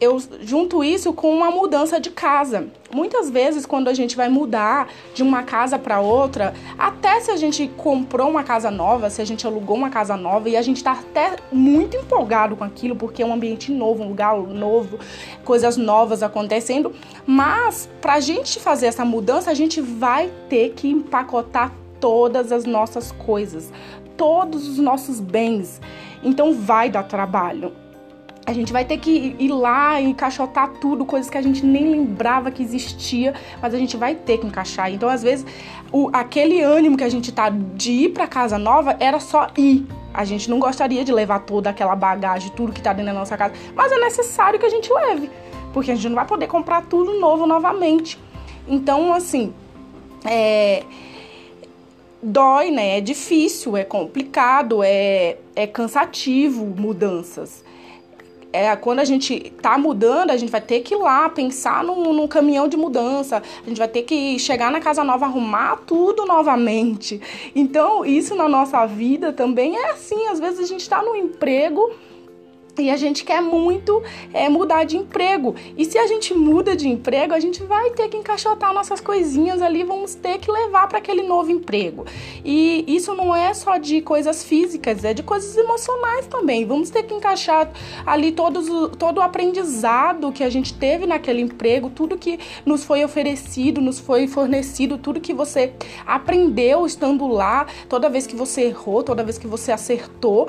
eu 0.00 0.22
junto 0.40 0.84
isso 0.84 1.12
com 1.12 1.34
uma 1.34 1.50
mudança 1.50 2.00
de 2.00 2.10
casa. 2.10 2.68
Muitas 2.92 3.28
vezes, 3.28 3.66
quando 3.66 3.88
a 3.88 3.94
gente 3.94 4.16
vai 4.16 4.28
mudar 4.28 4.88
de 5.12 5.22
uma 5.22 5.42
casa 5.42 5.78
para 5.78 6.00
outra, 6.00 6.54
até 6.78 7.20
se 7.20 7.30
a 7.30 7.36
gente 7.36 7.68
comprou 7.76 8.30
uma 8.30 8.44
casa 8.44 8.70
nova, 8.70 9.10
se 9.10 9.20
a 9.20 9.24
gente 9.24 9.46
alugou 9.46 9.76
uma 9.76 9.90
casa 9.90 10.16
nova 10.16 10.48
e 10.48 10.56
a 10.56 10.62
gente 10.62 10.78
está 10.78 10.92
até 10.92 11.36
muito 11.52 11.96
empolgado 11.96 12.56
com 12.56 12.64
aquilo, 12.64 12.94
porque 12.94 13.22
é 13.22 13.26
um 13.26 13.32
ambiente 13.32 13.72
novo, 13.72 14.04
um 14.04 14.08
lugar 14.08 14.36
novo, 14.36 14.98
coisas 15.44 15.76
novas 15.76 16.22
acontecendo, 16.22 16.92
mas 17.26 17.88
para 18.00 18.14
a 18.14 18.20
gente 18.20 18.60
fazer 18.60 18.86
essa 18.86 19.04
mudança, 19.04 19.50
a 19.50 19.54
gente 19.54 19.80
vai 19.80 20.30
ter 20.48 20.70
que 20.70 20.88
empacotar 20.88 21.72
todas 22.00 22.52
as 22.52 22.64
nossas 22.64 23.10
coisas, 23.10 23.72
todos 24.16 24.68
os 24.68 24.78
nossos 24.78 25.20
bens. 25.20 25.80
Então 26.22 26.54
vai 26.54 26.88
dar 26.88 27.02
trabalho 27.02 27.72
a 28.48 28.52
gente 28.54 28.72
vai 28.72 28.82
ter 28.82 28.96
que 28.96 29.36
ir 29.38 29.48
lá 29.48 30.00
e 30.00 30.06
encaixotar 30.06 30.70
tudo, 30.80 31.04
coisas 31.04 31.28
que 31.28 31.36
a 31.36 31.42
gente 31.42 31.66
nem 31.66 31.90
lembrava 31.90 32.50
que 32.50 32.62
existia, 32.62 33.34
mas 33.60 33.74
a 33.74 33.78
gente 33.78 33.94
vai 33.94 34.14
ter 34.14 34.38
que 34.38 34.46
encaixar. 34.46 34.90
Então, 34.90 35.06
às 35.06 35.22
vezes, 35.22 35.44
o, 35.92 36.08
aquele 36.14 36.62
ânimo 36.62 36.96
que 36.96 37.04
a 37.04 37.10
gente 37.10 37.30
tá 37.30 37.50
de 37.50 37.92
ir 37.92 38.08
para 38.08 38.26
casa 38.26 38.56
nova 38.56 38.96
era 38.98 39.20
só 39.20 39.48
ir. 39.54 39.86
A 40.14 40.24
gente 40.24 40.48
não 40.48 40.58
gostaria 40.58 41.04
de 41.04 41.12
levar 41.12 41.40
toda 41.40 41.68
aquela 41.68 41.94
bagagem, 41.94 42.50
tudo 42.56 42.72
que 42.72 42.80
tá 42.80 42.94
dentro 42.94 43.12
da 43.12 43.18
nossa 43.18 43.36
casa, 43.36 43.52
mas 43.74 43.92
é 43.92 44.00
necessário 44.00 44.58
que 44.58 44.64
a 44.64 44.70
gente 44.70 44.90
leve, 44.90 45.30
porque 45.74 45.90
a 45.90 45.94
gente 45.94 46.08
não 46.08 46.16
vai 46.16 46.24
poder 46.24 46.46
comprar 46.46 46.86
tudo 46.86 47.20
novo 47.20 47.46
novamente. 47.46 48.18
Então, 48.66 49.12
assim, 49.12 49.52
é 50.24 50.84
dói, 52.22 52.70
né? 52.70 52.96
É 52.96 53.00
difícil, 53.02 53.76
é 53.76 53.84
complicado, 53.84 54.82
é, 54.82 55.36
é 55.54 55.66
cansativo 55.66 56.64
mudanças 56.64 57.68
é, 58.52 58.74
quando 58.76 59.00
a 59.00 59.04
gente 59.04 59.52
tá 59.60 59.76
mudando, 59.76 60.30
a 60.30 60.36
gente 60.36 60.50
vai 60.50 60.60
ter 60.60 60.80
que 60.80 60.94
ir 60.94 60.98
lá 60.98 61.28
pensar 61.28 61.84
num, 61.84 62.12
num, 62.12 62.26
caminhão 62.26 62.66
de 62.66 62.76
mudança, 62.76 63.42
a 63.64 63.68
gente 63.68 63.78
vai 63.78 63.88
ter 63.88 64.02
que 64.02 64.38
chegar 64.38 64.70
na 64.70 64.80
casa 64.80 65.04
nova, 65.04 65.26
arrumar 65.26 65.76
tudo 65.86 66.24
novamente. 66.24 67.20
Então, 67.54 68.04
isso 68.04 68.34
na 68.34 68.48
nossa 68.48 68.86
vida 68.86 69.32
também 69.32 69.76
é 69.76 69.90
assim. 69.90 70.28
Às 70.28 70.40
vezes 70.40 70.60
a 70.60 70.66
gente 70.66 70.88
tá 70.88 71.02
no 71.02 71.14
emprego 71.14 71.90
e 72.80 72.90
a 72.90 72.96
gente 72.96 73.24
quer 73.24 73.40
muito 73.40 74.02
é, 74.32 74.48
mudar 74.48 74.84
de 74.84 74.96
emprego. 74.96 75.54
E 75.76 75.84
se 75.84 75.98
a 75.98 76.06
gente 76.06 76.34
muda 76.34 76.76
de 76.76 76.88
emprego, 76.88 77.34
a 77.34 77.40
gente 77.40 77.62
vai 77.62 77.90
ter 77.90 78.08
que 78.08 78.16
encaixotar 78.16 78.72
nossas 78.72 79.00
coisinhas 79.00 79.60
ali, 79.62 79.84
vamos 79.84 80.14
ter 80.14 80.38
que 80.38 80.50
levar 80.50 80.88
para 80.88 80.98
aquele 80.98 81.22
novo 81.22 81.50
emprego. 81.50 82.06
E 82.44 82.84
isso 82.86 83.14
não 83.14 83.34
é 83.34 83.52
só 83.54 83.78
de 83.78 84.00
coisas 84.00 84.44
físicas, 84.44 85.04
é 85.04 85.12
de 85.12 85.22
coisas 85.22 85.56
emocionais 85.56 86.26
também. 86.26 86.64
Vamos 86.64 86.90
ter 86.90 87.02
que 87.02 87.14
encaixar 87.14 87.70
ali 88.06 88.32
todos, 88.32 88.66
todo 88.96 89.18
o 89.18 89.22
aprendizado 89.22 90.32
que 90.32 90.44
a 90.44 90.50
gente 90.50 90.74
teve 90.74 91.06
naquele 91.06 91.40
emprego, 91.40 91.90
tudo 91.90 92.16
que 92.16 92.38
nos 92.64 92.84
foi 92.84 93.04
oferecido, 93.04 93.80
nos 93.80 93.98
foi 93.98 94.26
fornecido, 94.26 94.98
tudo 94.98 95.20
que 95.20 95.34
você 95.34 95.72
aprendeu 96.06 96.86
estando 96.86 97.26
lá, 97.26 97.66
toda 97.88 98.08
vez 98.08 98.26
que 98.26 98.36
você 98.36 98.62
errou, 98.62 99.02
toda 99.02 99.24
vez 99.24 99.38
que 99.38 99.46
você 99.46 99.72
acertou 99.72 100.48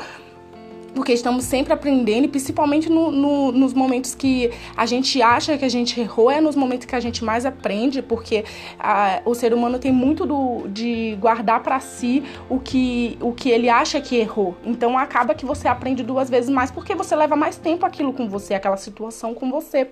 porque 0.94 1.14
estamos 1.14 1.46
sempre 1.46 1.74
aprendendo, 1.74 2.26
e 2.26 2.28
principalmente 2.28 2.90
no, 2.90 3.12
no, 3.12 3.52
nos 3.52 3.74
momentos 3.74 4.16
que 4.16 4.52
a 4.76 4.86
gente 4.86 5.22
acha 5.22 5.58
que 5.58 5.66
a 5.66 5.70
gente 5.70 6.00
errou, 6.00 6.30
é 6.30 6.42
nos 6.42 6.56
momentos 6.56 6.86
que 6.86 6.96
a 6.96 7.00
gente 7.00 7.24
mais 7.24 7.46
aprende, 7.46 8.02
porque 8.02 8.44
a, 8.80 9.22
o 9.26 9.34
ser 9.34 9.54
humano 9.54 9.80
tem 9.80 9.92
muito 9.92 10.26
do, 10.26 10.68
de 10.68 11.18
guardar 11.20 11.62
para 11.62 11.80
si 11.80 12.24
o 12.50 12.60
que, 12.60 13.18
o 13.22 13.32
que 13.34 13.50
ele 13.50 13.70
acha 13.70 14.02
que 14.02 14.16
errou. 14.16 14.56
Então 14.64 14.98
acaba 14.98 15.34
que 15.34 15.46
você 15.46 15.68
aprende 15.68 16.04
duas 16.04 16.30
vezes 16.30 16.50
mais, 16.50 16.72
porque 16.72 16.96
você 16.96 17.16
leva 17.16 17.36
mais 17.36 17.58
tempo 17.58 17.86
aquilo 17.86 18.14
com 18.14 18.28
você, 18.28 18.54
aquela 18.54 18.78
situação 18.78 19.34
com 19.34 19.50
você. 19.50 19.90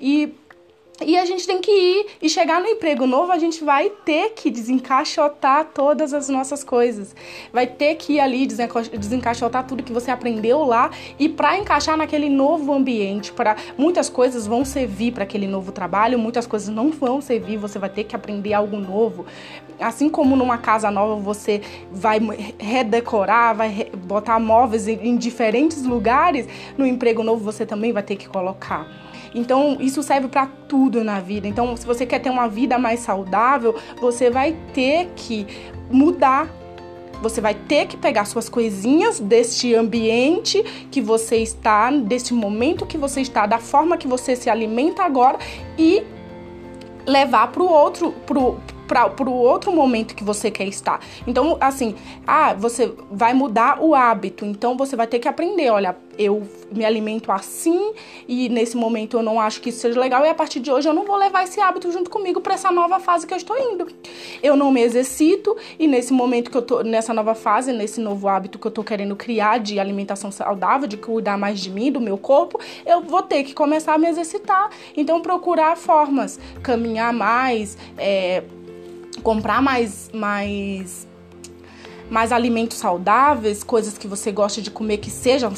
E 0.00 0.34
e 1.02 1.18
a 1.18 1.24
gente 1.24 1.44
tem 1.44 1.60
que 1.60 1.70
ir 1.70 2.06
e 2.22 2.28
chegar 2.28 2.60
no 2.60 2.68
emprego 2.68 3.04
novo, 3.04 3.32
a 3.32 3.38
gente 3.38 3.64
vai 3.64 3.90
ter 3.90 4.30
que 4.30 4.48
desencaixotar 4.48 5.70
todas 5.74 6.14
as 6.14 6.28
nossas 6.28 6.62
coisas. 6.62 7.16
Vai 7.52 7.66
ter 7.66 7.96
que 7.96 8.14
ir 8.14 8.20
ali 8.20 8.46
desencaixotar 8.46 9.66
tudo 9.66 9.82
que 9.82 9.92
você 9.92 10.12
aprendeu 10.12 10.64
lá 10.64 10.90
e 11.18 11.28
para 11.28 11.58
encaixar 11.58 11.96
naquele 11.96 12.28
novo 12.28 12.72
ambiente, 12.72 13.32
para 13.32 13.56
muitas 13.76 14.08
coisas 14.08 14.46
vão 14.46 14.64
servir 14.64 15.12
para 15.12 15.24
aquele 15.24 15.48
novo 15.48 15.72
trabalho, 15.72 16.16
muitas 16.16 16.46
coisas 16.46 16.68
não 16.68 16.90
vão 16.92 17.20
servir, 17.20 17.56
você 17.56 17.78
vai 17.78 17.90
ter 17.90 18.04
que 18.04 18.14
aprender 18.14 18.54
algo 18.54 18.76
novo. 18.76 19.26
Assim 19.80 20.08
como 20.08 20.36
numa 20.36 20.58
casa 20.58 20.92
nova 20.92 21.16
você 21.16 21.60
vai 21.90 22.20
redecorar, 22.56 23.56
vai 23.56 23.90
botar 23.96 24.38
móveis 24.38 24.86
em 24.86 25.16
diferentes 25.16 25.82
lugares, 25.82 26.46
no 26.78 26.86
emprego 26.86 27.24
novo 27.24 27.42
você 27.42 27.66
também 27.66 27.92
vai 27.92 28.02
ter 28.04 28.14
que 28.14 28.28
colocar. 28.28 29.03
Então, 29.34 29.76
isso 29.80 30.02
serve 30.02 30.28
para 30.28 30.46
tudo 30.46 31.02
na 31.02 31.18
vida. 31.18 31.48
Então, 31.48 31.76
se 31.76 31.84
você 31.84 32.06
quer 32.06 32.20
ter 32.20 32.30
uma 32.30 32.48
vida 32.48 32.78
mais 32.78 33.00
saudável, 33.00 33.74
você 34.00 34.30
vai 34.30 34.56
ter 34.72 35.10
que 35.16 35.46
mudar 35.90 36.48
Você 37.22 37.40
vai 37.40 37.54
ter 37.54 37.86
que 37.86 37.96
pegar 37.96 38.26
suas 38.26 38.48
coisinhas 38.48 39.18
deste 39.18 39.74
ambiente 39.74 40.62
que 40.90 41.00
você 41.00 41.36
está, 41.36 41.90
deste 41.90 42.34
momento 42.34 42.84
que 42.84 42.98
você 42.98 43.20
está, 43.22 43.46
da 43.46 43.58
forma 43.58 43.96
que 43.96 44.06
você 44.06 44.36
se 44.36 44.50
alimenta 44.50 45.02
agora 45.02 45.38
e 45.78 46.02
levar 47.06 47.48
para 47.48 47.62
o 47.62 47.66
outro, 47.66 48.12
pro, 48.26 48.58
para 48.86 49.28
o 49.28 49.32
outro 49.32 49.72
momento 49.72 50.14
que 50.14 50.24
você 50.24 50.50
quer 50.50 50.66
estar. 50.66 51.00
Então, 51.26 51.56
assim, 51.60 51.94
ah, 52.26 52.54
você 52.54 52.92
vai 53.10 53.34
mudar 53.34 53.82
o 53.82 53.94
hábito, 53.94 54.44
então 54.44 54.76
você 54.76 54.96
vai 54.96 55.06
ter 55.06 55.18
que 55.18 55.28
aprender, 55.28 55.70
olha, 55.70 55.96
eu 56.18 56.42
me 56.70 56.84
alimento 56.84 57.30
assim 57.30 57.92
e 58.26 58.48
nesse 58.48 58.76
momento 58.76 59.16
eu 59.16 59.22
não 59.22 59.40
acho 59.40 59.60
que 59.60 59.70
isso 59.70 59.80
seja 59.80 59.98
legal 59.98 60.24
e 60.24 60.28
a 60.28 60.34
partir 60.34 60.60
de 60.60 60.70
hoje 60.70 60.88
eu 60.88 60.94
não 60.94 61.04
vou 61.04 61.16
levar 61.16 61.44
esse 61.44 61.60
hábito 61.60 61.90
junto 61.92 62.10
comigo 62.10 62.40
para 62.40 62.54
essa 62.54 62.70
nova 62.70 62.98
fase 62.98 63.26
que 63.26 63.32
eu 63.32 63.38
estou 63.38 63.56
indo. 63.58 63.86
Eu 64.42 64.56
não 64.56 64.70
me 64.70 64.80
exercito 64.82 65.56
e 65.78 65.86
nesse 65.86 66.12
momento 66.12 66.50
que 66.50 66.56
eu 66.56 66.62
tô 66.62 66.82
nessa 66.82 67.12
nova 67.12 67.34
fase, 67.34 67.72
nesse 67.72 68.00
novo 68.00 68.28
hábito 68.28 68.58
que 68.58 68.66
eu 68.66 68.70
tô 68.70 68.82
querendo 68.82 69.14
criar 69.16 69.58
de 69.58 69.78
alimentação 69.78 70.30
saudável, 70.30 70.88
de 70.88 70.96
cuidar 70.96 71.38
mais 71.38 71.60
de 71.60 71.70
mim, 71.70 71.90
do 71.90 72.00
meu 72.00 72.18
corpo, 72.18 72.58
eu 72.86 73.00
vou 73.00 73.22
ter 73.22 73.44
que 73.44 73.54
começar 73.54 73.94
a 73.94 73.98
me 73.98 74.08
exercitar. 74.08 74.70
Então 74.96 75.20
procurar 75.20 75.76
formas, 75.76 76.38
caminhar 76.62 77.12
mais, 77.12 77.76
é, 77.96 78.42
comprar 79.22 79.62
mais, 79.62 80.10
mais, 80.12 81.06
mais 82.10 82.32
alimentos 82.32 82.76
saudáveis, 82.78 83.62
coisas 83.62 83.96
que 83.96 84.06
você 84.06 84.30
gosta 84.30 84.60
de 84.60 84.70
comer 84.70 84.98
que 84.98 85.10
sejam 85.10 85.52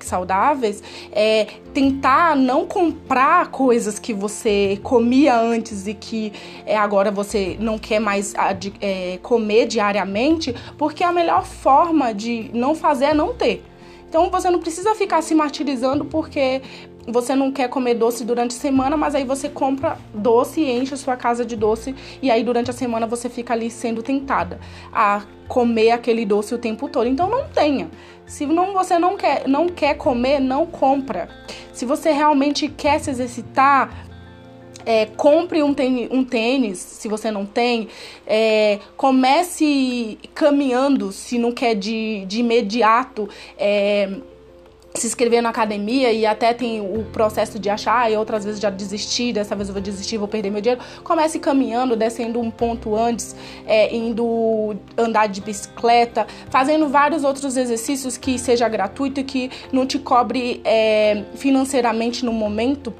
saudáveis, 0.00 0.82
é, 1.12 1.46
tentar 1.72 2.36
não 2.36 2.66
comprar 2.66 3.48
coisas 3.50 3.98
que 3.98 4.12
você 4.12 4.78
comia 4.82 5.38
antes 5.38 5.86
e 5.86 5.94
que 5.94 6.32
é, 6.66 6.76
agora 6.76 7.10
você 7.10 7.56
não 7.60 7.78
quer 7.78 8.00
mais 8.00 8.34
é, 8.80 9.18
comer 9.22 9.66
diariamente, 9.66 10.54
porque 10.76 11.04
a 11.04 11.12
melhor 11.12 11.44
forma 11.44 12.12
de 12.12 12.50
não 12.52 12.74
fazer 12.74 13.06
é 13.06 13.14
não 13.14 13.34
ter. 13.34 13.64
Então 14.12 14.28
você 14.28 14.50
não 14.50 14.58
precisa 14.58 14.94
ficar 14.94 15.22
se 15.22 15.34
martirizando 15.34 16.04
porque 16.04 16.60
você 17.06 17.34
não 17.34 17.50
quer 17.50 17.68
comer 17.68 17.94
doce 17.94 18.24
durante 18.24 18.56
a 18.56 18.58
semana, 18.58 18.96
mas 18.96 19.14
aí 19.14 19.24
você 19.24 19.48
compra 19.48 19.98
doce 20.14 20.60
e 20.60 20.70
enche 20.70 20.94
a 20.94 20.96
sua 20.96 21.16
casa 21.16 21.44
de 21.44 21.56
doce 21.56 21.94
e 22.20 22.30
aí 22.30 22.44
durante 22.44 22.70
a 22.70 22.72
semana 22.72 23.06
você 23.06 23.28
fica 23.28 23.52
ali 23.52 23.70
sendo 23.70 24.02
tentada 24.02 24.60
a 24.92 25.22
comer 25.48 25.90
aquele 25.90 26.24
doce 26.24 26.54
o 26.54 26.58
tempo 26.58 26.88
todo. 26.88 27.06
Então 27.06 27.28
não 27.28 27.48
tenha. 27.48 27.90
Se 28.24 28.46
não, 28.46 28.72
você 28.72 28.98
não 28.98 29.16
quer, 29.16 29.48
não 29.48 29.68
quer 29.68 29.94
comer, 29.94 30.40
não 30.40 30.64
compra. 30.64 31.28
Se 31.72 31.84
você 31.84 32.12
realmente 32.12 32.68
quer 32.68 33.00
se 33.00 33.10
exercitar, 33.10 34.06
é, 34.86 35.06
compre 35.06 35.62
um 35.62 35.74
tênis, 35.74 36.08
um 36.10 36.24
tênis, 36.24 36.78
se 36.78 37.08
você 37.08 37.30
não 37.30 37.44
tem. 37.44 37.88
É, 38.26 38.78
comece 38.96 40.18
caminhando, 40.34 41.12
se 41.12 41.38
não 41.38 41.52
quer 41.52 41.74
de, 41.74 42.24
de 42.26 42.40
imediato. 42.40 43.28
É, 43.58 44.08
se 44.94 45.06
inscrever 45.06 45.42
na 45.42 45.48
academia 45.48 46.12
e 46.12 46.26
até 46.26 46.52
tem 46.52 46.80
o 46.80 47.04
processo 47.12 47.58
de 47.58 47.70
achar 47.70 48.10
e 48.10 48.16
outras 48.16 48.44
vezes 48.44 48.60
já 48.60 48.70
desistir, 48.70 49.32
dessa 49.32 49.56
vez 49.56 49.68
eu 49.68 49.72
vou 49.72 49.82
desistir, 49.82 50.18
vou 50.18 50.28
perder 50.28 50.50
meu 50.50 50.60
dinheiro. 50.60 50.82
Comece 51.02 51.38
caminhando, 51.38 51.96
descendo 51.96 52.40
um 52.40 52.50
ponto 52.50 52.94
antes, 52.94 53.34
é, 53.66 53.94
indo 53.94 54.76
andar 54.96 55.28
de 55.28 55.40
bicicleta, 55.40 56.26
fazendo 56.50 56.88
vários 56.88 57.24
outros 57.24 57.56
exercícios 57.56 58.16
que 58.16 58.38
seja 58.38 58.68
gratuito 58.68 59.20
e 59.20 59.24
que 59.24 59.50
não 59.72 59.86
te 59.86 59.98
cobre 59.98 60.60
é, 60.64 61.24
financeiramente 61.34 62.24
no 62.24 62.32
momento 62.32 62.92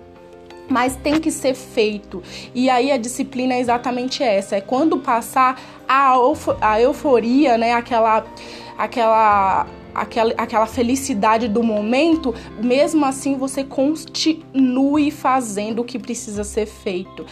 mas 0.69 0.97
tem 0.97 1.21
que 1.21 1.31
ser 1.31 1.55
feito. 1.55 2.23
E 2.55 2.71
aí 2.71 2.91
a 2.91 2.97
disciplina 2.97 3.53
é 3.53 3.61
exatamente 3.61 4.23
essa, 4.23 4.57
é 4.57 4.61
quando 4.61 4.97
passar 4.97 5.61
a, 5.87 6.15
a 6.63 6.81
euforia, 6.81 7.59
né, 7.59 7.75
aquela 7.75 8.25
aquela 8.79 9.67
aquela, 9.95 10.33
aquela 10.37 10.67
felicidade 10.67 11.49
do 11.49 11.63
momento, 11.63 12.35
mesmo 12.63 13.05
assim 13.05 13.37
você 13.37 13.65
continue 13.65 15.11
fazendo 15.11 15.81
o 15.83 15.85
que 15.85 15.99
precisa 15.99 16.45
ser 16.45 16.67
feito. 16.67 17.25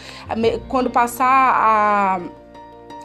Quando 0.69 0.91
passar 0.91 1.27
a 1.27 2.21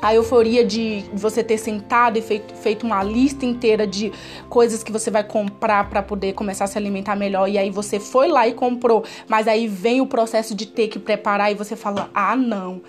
a 0.02 0.14
euforia 0.14 0.64
de 0.64 1.04
você 1.14 1.44
ter 1.44 1.58
sentado 1.58 2.18
e 2.18 2.22
feito, 2.22 2.54
feito 2.54 2.86
uma 2.86 3.02
lista 3.02 3.44
inteira 3.44 3.88
de 3.88 4.12
coisas 4.50 4.84
que 4.84 4.92
você 4.92 5.10
vai 5.10 5.24
comprar 5.24 5.90
para 5.90 6.04
poder 6.04 6.34
começar 6.34 6.66
a 6.66 6.68
se 6.68 6.78
alimentar 6.78 7.16
melhor 7.16 7.50
e 7.50 7.58
aí 7.58 7.72
você 7.72 8.00
foi 8.00 8.28
lá 8.28 8.48
e 8.48 8.54
comprou, 8.54 9.04
mas 9.28 9.48
aí 9.48 9.68
vem 9.68 10.02
o 10.02 10.06
processo 10.06 10.54
de 10.54 10.68
ter 10.68 10.90
que 10.90 11.00
preparar 11.00 11.52
e 11.52 11.56
você 11.56 11.76
fala: 11.76 12.12
"Ah, 12.14 12.36
não. 12.36 12.84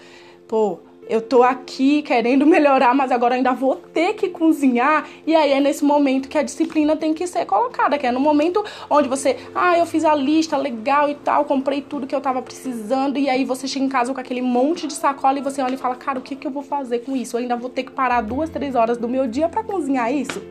Pô, 0.46 0.80
eu 1.08 1.22
tô 1.22 1.42
aqui 1.42 2.02
querendo 2.02 2.44
melhorar, 2.44 2.94
mas 2.94 3.12
agora 3.12 3.36
ainda 3.36 3.52
vou 3.52 3.76
ter 3.76 4.14
que 4.14 4.28
cozinhar. 4.28 5.08
E 5.26 5.34
aí 5.36 5.52
é 5.52 5.60
nesse 5.60 5.84
momento 5.84 6.28
que 6.28 6.36
a 6.36 6.42
disciplina 6.42 6.96
tem 6.96 7.14
que 7.14 7.26
ser 7.26 7.46
colocada, 7.46 7.96
que 7.96 8.06
é 8.06 8.12
no 8.12 8.18
momento 8.18 8.64
onde 8.90 9.08
você, 9.08 9.36
ah, 9.54 9.78
eu 9.78 9.86
fiz 9.86 10.04
a 10.04 10.14
lista 10.14 10.56
legal 10.56 11.08
e 11.08 11.14
tal, 11.14 11.44
comprei 11.44 11.80
tudo 11.80 12.06
que 12.06 12.14
eu 12.14 12.20
tava 12.20 12.42
precisando, 12.42 13.18
e 13.18 13.28
aí 13.28 13.44
você 13.44 13.68
chega 13.68 13.84
em 13.84 13.88
casa 13.88 14.12
com 14.12 14.20
aquele 14.20 14.42
monte 14.42 14.86
de 14.86 14.94
sacola 14.94 15.38
e 15.38 15.42
você 15.42 15.62
olha 15.62 15.74
e 15.74 15.78
fala, 15.78 15.94
cara, 15.94 16.18
o 16.18 16.22
que, 16.22 16.34
que 16.34 16.46
eu 16.46 16.50
vou 16.50 16.62
fazer 16.62 17.00
com 17.00 17.16
isso? 17.16 17.36
Eu 17.36 17.42
ainda 17.42 17.56
vou 17.56 17.70
ter 17.70 17.84
que 17.84 17.92
parar 17.92 18.20
duas, 18.20 18.50
três 18.50 18.74
horas 18.74 18.98
do 18.98 19.08
meu 19.08 19.26
dia 19.26 19.48
para 19.48 19.62
cozinhar 19.62 20.12
isso? 20.12 20.42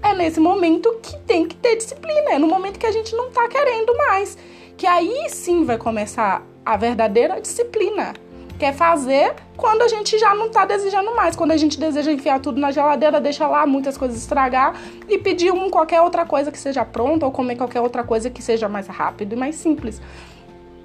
É 0.00 0.14
nesse 0.14 0.38
momento 0.38 0.94
que 1.02 1.18
tem 1.26 1.46
que 1.46 1.56
ter 1.56 1.76
disciplina, 1.76 2.30
é 2.30 2.38
no 2.38 2.46
momento 2.46 2.78
que 2.78 2.86
a 2.86 2.92
gente 2.92 3.16
não 3.16 3.30
tá 3.30 3.48
querendo 3.48 3.96
mais. 3.96 4.38
Que 4.76 4.86
aí 4.86 5.28
sim 5.28 5.64
vai 5.64 5.76
começar 5.76 6.46
a 6.64 6.76
verdadeira 6.76 7.40
disciplina 7.40 8.14
quer 8.58 8.74
fazer 8.74 9.34
quando 9.56 9.82
a 9.82 9.88
gente 9.88 10.18
já 10.18 10.34
não 10.34 10.50
tá 10.50 10.66
desejando 10.66 11.14
mais. 11.14 11.36
Quando 11.36 11.52
a 11.52 11.56
gente 11.56 11.78
deseja 11.78 12.12
enfiar 12.12 12.40
tudo 12.40 12.60
na 12.60 12.70
geladeira, 12.70 13.20
deixa 13.20 13.46
lá 13.46 13.66
muitas 13.66 13.96
coisas 13.96 14.18
estragar 14.18 14.74
e 15.08 15.18
pedir 15.18 15.52
um 15.52 15.70
qualquer 15.70 16.00
outra 16.00 16.26
coisa 16.26 16.50
que 16.50 16.58
seja 16.58 16.84
pronta 16.84 17.24
ou 17.24 17.32
comer 17.32 17.56
qualquer 17.56 17.80
outra 17.80 18.02
coisa 18.02 18.28
que 18.28 18.42
seja 18.42 18.68
mais 18.68 18.86
rápido 18.86 19.32
e 19.32 19.36
mais 19.36 19.56
simples. 19.56 20.00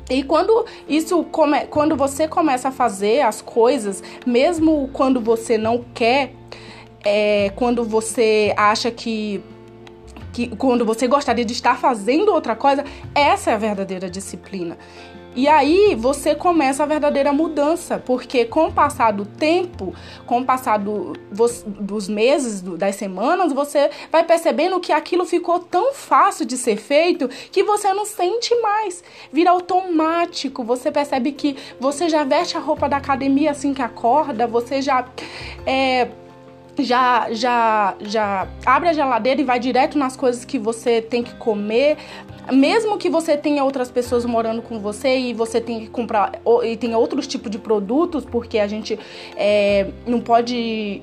E 0.10 0.22
quando 0.24 0.66
isso 0.88 1.24
come, 1.26 1.66
quando 1.68 1.96
você 1.96 2.28
começa 2.28 2.70
a 2.70 2.72
fazer 2.72 3.22
as 3.22 3.42
coisas, 3.42 4.04
mesmo 4.26 4.90
quando 4.94 5.20
você 5.22 5.58
não 5.58 5.84
quer, 5.94 6.34
é, 7.04 7.52
quando 7.56 7.84
você 7.84 8.54
acha 8.56 8.92
que 8.92 9.44
que 10.34 10.48
quando 10.56 10.84
você 10.84 11.08
gostaria 11.08 11.46
de 11.46 11.54
estar 11.54 11.78
fazendo 11.78 12.34
outra 12.34 12.56
coisa, 12.56 12.84
essa 13.14 13.52
é 13.52 13.54
a 13.54 13.58
verdadeira 13.58 14.10
disciplina. 14.10 14.80
E 15.36 15.48
aí 15.48 15.96
você 15.96 16.36
começa 16.36 16.84
a 16.84 16.86
verdadeira 16.86 17.34
mudança, 17.34 17.98
porque 17.98 18.46
com 18.46 18.68
o 18.68 18.72
passar 18.72 19.12
do 19.12 19.26
tempo, 19.26 19.94
com 20.26 20.42
o 20.42 20.46
passar 20.46 20.78
do, 20.78 21.14
dos 21.66 22.08
meses, 22.08 22.62
das 22.62 22.96
semanas, 22.96 23.52
você 23.52 23.90
vai 24.12 24.24
percebendo 24.24 24.80
que 24.80 24.92
aquilo 24.92 25.26
ficou 25.26 25.60
tão 25.60 25.94
fácil 25.94 26.46
de 26.46 26.56
ser 26.56 26.78
feito 26.78 27.28
que 27.52 27.64
você 27.64 27.92
não 27.94 28.06
sente 28.06 28.54
mais. 28.62 29.04
Vira 29.32 29.50
automático. 29.50 30.64
Você 30.64 30.92
percebe 30.92 31.32
que 31.32 31.58
você 31.80 32.08
já 32.08 32.24
veste 32.24 32.56
a 32.56 32.60
roupa 32.60 32.88
da 32.88 32.98
academia 32.98 33.52
assim 33.52 33.74
que 33.74 33.82
acorda, 33.82 34.46
você 34.46 34.82
já. 34.82 35.06
É, 35.66 36.10
já 36.80 37.28
já 37.32 37.96
já 38.02 38.48
abre 38.66 38.90
a 38.90 38.94
geladeira 38.94 39.42
e 39.42 39.44
vai 39.44 39.60
direto 39.60 39.98
nas 39.98 40.16
coisas 40.16 40.44
que 40.44 40.58
você 40.58 41.02
tem 41.02 41.24
que 41.24 41.36
comer. 41.36 41.98
Mesmo 42.52 42.98
que 42.98 43.10
você 43.10 43.38
tenha 43.38 43.64
outras 43.64 43.90
pessoas 43.90 44.26
morando 44.26 44.62
com 44.62 44.80
você 44.80 45.18
e 45.18 45.34
você 45.34 45.62
tem 45.62 45.82
que 45.82 45.88
comprar 45.88 46.42
e 46.64 46.76
tenha 46.76 46.98
outros 46.98 47.26
tipos 47.26 47.50
de 47.50 47.58
produtos, 47.58 48.26
porque 48.26 48.60
a 48.60 48.68
gente 48.68 49.00
é, 49.38 49.88
não 50.06 50.20
pode 50.20 51.02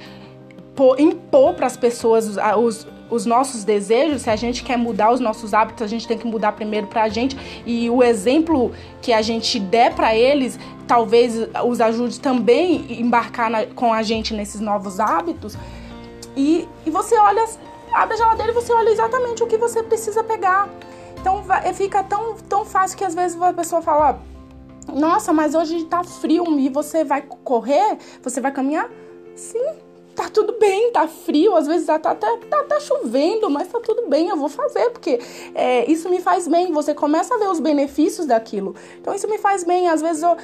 impor 0.99 1.55
para 1.55 1.67
as 1.67 1.77
pessoas 1.77 2.27
os, 2.27 2.37
os, 2.37 2.87
os, 3.11 3.27
nossos 3.27 3.65
desejos. 3.65 4.23
Se 4.23 4.31
a 4.31 4.37
gente 4.37 4.63
quer 4.63 4.77
mudar 4.77 5.13
os 5.13 5.21
nossos 5.21 5.53
hábitos, 5.53 5.83
a 5.83 5.87
gente 5.87 6.07
tem 6.07 6.17
que 6.17 6.27
mudar 6.27 6.53
primeiro 6.53 6.87
para 6.87 7.03
a 7.03 7.09
gente. 7.09 7.37
E 7.67 7.91
o 7.91 8.03
exemplo 8.03 8.73
que 9.03 9.13
a 9.13 9.23
gente 9.23 9.59
der 9.59 9.95
para 9.95 10.15
eles 10.15 10.59
talvez 10.87 11.35
os 11.65 11.81
ajude 11.81 12.19
também 12.21 12.87
a 12.89 12.93
embarcar 12.95 13.51
na, 13.51 13.67
com 13.67 13.93
a 13.93 14.03
gente 14.03 14.35
nesses 14.35 14.61
novos 14.61 14.99
hábitos. 14.99 15.57
E, 16.37 16.69
e 16.87 16.91
você 16.91 17.17
olha, 17.17 17.45
abre 17.93 18.15
a 18.15 18.17
geladeira 18.17 18.53
e 18.53 18.55
você 18.55 18.73
olha 18.73 18.91
exatamente 18.91 19.43
o 19.43 19.47
que 19.47 19.57
você 19.57 19.83
precisa 19.83 20.25
pegar. 20.25 20.69
Então 21.21 21.45
fica 21.75 22.03
tão, 22.03 22.35
tão 22.49 22.65
fácil 22.65 22.97
que 22.97 23.05
às 23.05 23.15
vezes 23.15 23.41
a 23.41 23.53
pessoa 23.53 23.83
fala: 23.83 24.21
Nossa, 24.93 25.33
mas 25.33 25.55
hoje 25.55 25.85
tá 25.85 26.03
frio 26.03 26.59
e 26.59 26.69
você 26.69 27.05
vai 27.05 27.23
correr? 27.23 27.99
Você 28.23 28.41
vai 28.41 28.51
caminhar? 28.51 28.89
Sim, 29.37 29.75
tudo 30.31 30.57
bem, 30.59 30.93
tá 30.93 31.07
frio, 31.07 31.57
às 31.57 31.67
vezes 31.67 31.87
tá, 31.87 31.99
tá, 31.99 32.15
tá, 32.15 32.37
tá 32.37 32.81
chovendo, 32.81 33.51
mas 33.51 33.69
tá 33.69 33.81
tudo 33.81 34.09
bem, 34.09 34.29
eu 34.29 34.37
vou 34.37 34.49
fazer, 34.49 34.91
porque 34.91 35.21
é, 35.55 35.91
isso 35.91 36.09
me 36.09 36.21
faz 36.21 36.47
bem. 36.47 36.73
Você 36.73 36.95
começa 36.95 37.35
a 37.35 37.39
ver 37.39 37.49
os 37.49 37.61
benefícios 37.61 38.27
daquilo. 38.27 38.75
Então 39.01 39.15
isso 39.15 39.29
me 39.29 39.39
faz 39.39 39.65
bem. 39.65 39.89
Às 39.89 40.01
vezes 40.01 40.23
eu, 40.23 40.37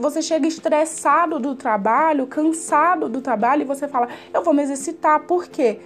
você 0.00 0.22
chega 0.22 0.46
estressado 0.46 1.38
do 1.38 1.54
trabalho, 1.54 2.26
cansado 2.26 3.08
do 3.08 3.20
trabalho, 3.20 3.62
e 3.62 3.64
você 3.64 3.88
fala, 3.88 4.08
eu 4.32 4.42
vou 4.42 4.54
me 4.54 4.62
exercitar. 4.62 5.20
Por 5.26 5.46
quê? 5.46 5.78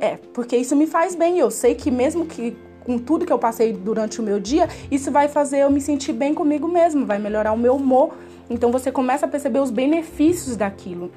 É, 0.00 0.16
porque 0.32 0.56
isso 0.56 0.74
me 0.74 0.86
faz 0.86 1.14
bem. 1.14 1.38
Eu 1.38 1.50
sei 1.50 1.74
que 1.74 1.90
mesmo 1.90 2.26
que 2.26 2.56
com 2.84 2.98
tudo 2.98 3.26
que 3.26 3.32
eu 3.32 3.38
passei 3.38 3.72
durante 3.72 4.18
o 4.18 4.22
meu 4.24 4.40
dia, 4.40 4.66
isso 4.90 5.10
vai 5.10 5.28
fazer 5.28 5.58
eu 5.58 5.70
me 5.70 5.80
sentir 5.80 6.14
bem 6.14 6.32
comigo 6.32 6.66
mesmo, 6.66 7.04
vai 7.04 7.18
melhorar 7.18 7.52
o 7.52 7.58
meu 7.58 7.76
humor. 7.76 8.14
Então 8.48 8.72
você 8.72 8.90
começa 8.90 9.26
a 9.26 9.28
perceber 9.28 9.60
os 9.60 9.70
benefícios 9.70 10.56
daquilo. 10.56 11.10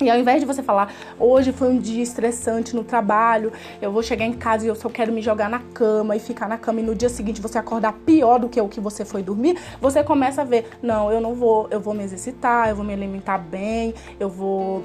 E 0.00 0.10
ao 0.10 0.18
invés 0.18 0.40
de 0.40 0.46
você 0.46 0.62
falar, 0.62 0.92
hoje 1.20 1.52
foi 1.52 1.68
um 1.68 1.78
dia 1.78 2.02
estressante 2.02 2.74
no 2.74 2.82
trabalho, 2.82 3.52
eu 3.80 3.92
vou 3.92 4.02
chegar 4.02 4.24
em 4.24 4.32
casa 4.32 4.64
e 4.64 4.68
eu 4.68 4.74
só 4.74 4.88
quero 4.88 5.12
me 5.12 5.22
jogar 5.22 5.48
na 5.48 5.60
cama 5.60 6.16
e 6.16 6.18
ficar 6.18 6.48
na 6.48 6.58
cama 6.58 6.80
e 6.80 6.82
no 6.82 6.96
dia 6.96 7.08
seguinte 7.08 7.40
você 7.40 7.58
acordar 7.58 7.92
pior 8.04 8.40
do 8.40 8.48
que 8.48 8.60
o 8.60 8.68
que 8.68 8.80
você 8.80 9.04
foi 9.04 9.22
dormir, 9.22 9.56
você 9.80 10.02
começa 10.02 10.42
a 10.42 10.44
ver, 10.44 10.66
não, 10.82 11.12
eu 11.12 11.20
não 11.20 11.34
vou, 11.34 11.68
eu 11.70 11.78
vou 11.78 11.94
me 11.94 12.02
exercitar, 12.02 12.68
eu 12.68 12.74
vou 12.74 12.84
me 12.84 12.92
alimentar 12.92 13.38
bem, 13.38 13.94
eu 14.18 14.28
vou 14.28 14.82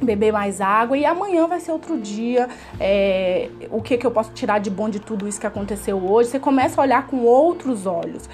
beber 0.00 0.32
mais 0.32 0.60
água 0.60 0.96
e 0.96 1.04
amanhã 1.04 1.48
vai 1.48 1.58
ser 1.58 1.72
outro 1.72 1.98
dia. 1.98 2.48
É, 2.78 3.48
o 3.70 3.82
que, 3.82 3.98
que 3.98 4.06
eu 4.06 4.10
posso 4.10 4.32
tirar 4.32 4.60
de 4.60 4.70
bom 4.70 4.88
de 4.88 5.00
tudo 5.00 5.26
isso 5.26 5.40
que 5.40 5.46
aconteceu 5.46 5.98
hoje? 5.98 6.30
Você 6.30 6.38
começa 6.38 6.80
a 6.80 6.84
olhar 6.84 7.06
com 7.08 7.24
outros 7.24 7.86
olhos 7.86 8.28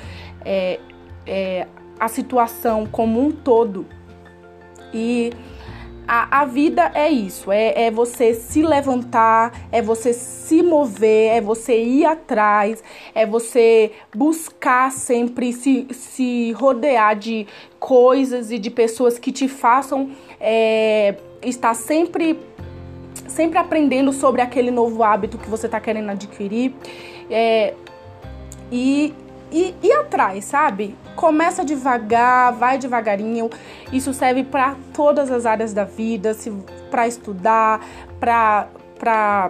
é, 0.45 0.79
é, 1.27 1.67
a 1.99 2.09
situação 2.09 2.85
como 2.85 3.25
um 3.25 3.31
todo 3.31 3.87
e 4.93 5.33
a, 6.07 6.43
a 6.43 6.45
vida 6.45 6.91
é 6.95 7.09
isso, 7.09 7.51
é, 7.51 7.87
é 7.87 7.91
você 7.91 8.35
se 8.35 8.63
levantar, 8.63 9.53
é 9.73 9.81
você 9.81 10.13
se 10.13 10.63
mover, 10.63 11.37
é 11.37 11.41
você 11.41 11.83
ir 11.83 12.05
atrás, 12.05 12.83
é 13.15 13.25
você 13.25 13.93
buscar 14.15 14.93
sempre 14.93 15.53
se, 15.53 15.87
se 15.91 16.53
rodear 16.53 17.17
de 17.17 17.47
coisas 17.79 18.51
e 18.51 18.59
de 18.59 18.71
pessoas 18.71 19.19
que 19.19 19.33
te 19.33 19.49
façam 19.49 20.11
é, 20.41 21.17
estar 21.43 21.75
sempre 21.75 22.39
sempre 23.27 23.59
aprendendo 23.59 24.13
sobre 24.13 24.43
aquele 24.43 24.71
novo 24.71 25.03
hábito 25.03 25.39
que 25.39 25.49
você 25.49 25.67
está 25.67 25.81
querendo 25.81 26.11
adquirir. 26.11 26.75
É, 27.31 27.75
e, 28.71 29.15
e 29.55 29.73
ir 29.81 29.93
atrás, 29.93 30.45
sabe? 30.47 30.97
Começa 31.15 31.65
devagar, 31.65 32.53
vai 32.55 32.77
devagarinho. 32.77 33.49
Isso 33.93 34.13
serve 34.13 34.43
para 34.43 34.75
todas 34.93 35.31
as 35.31 35.47
áreas 35.47 35.73
da 35.73 35.85
vida, 35.85 36.37
para 36.91 37.07
estudar, 37.07 37.81
para 38.19 39.49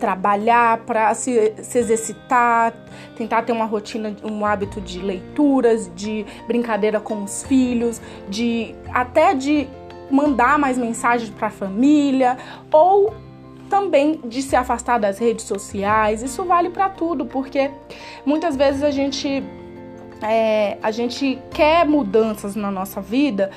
trabalhar, 0.00 0.78
para 0.78 1.14
se, 1.14 1.52
se 1.62 1.78
exercitar, 1.78 2.72
tentar 3.14 3.42
ter 3.42 3.52
uma 3.52 3.66
rotina, 3.66 4.16
um 4.24 4.44
hábito 4.46 4.80
de 4.80 4.98
leituras, 5.00 5.90
de 5.94 6.24
brincadeira 6.46 6.98
com 6.98 7.24
os 7.24 7.42
filhos, 7.42 8.00
de 8.26 8.74
até 8.90 9.34
de 9.34 9.68
mandar 10.10 10.58
mais 10.58 10.78
mensagens 10.78 11.28
para 11.28 11.48
a 11.48 11.50
família 11.50 12.38
ou 12.72 13.12
também 13.74 14.20
de 14.24 14.40
se 14.40 14.54
afastar 14.54 15.00
das 15.00 15.18
redes 15.18 15.44
sociais. 15.44 16.22
Isso 16.22 16.44
vale 16.44 16.70
para 16.70 16.88
tudo, 16.88 17.26
porque 17.26 17.72
muitas 18.24 18.54
vezes 18.54 18.84
a 18.84 18.90
gente 18.92 19.42
é, 20.22 20.78
a 20.80 20.92
gente 20.92 21.40
quer 21.50 21.84
mudanças 21.84 22.54
na 22.54 22.70
nossa 22.70 23.00
vida 23.00 23.50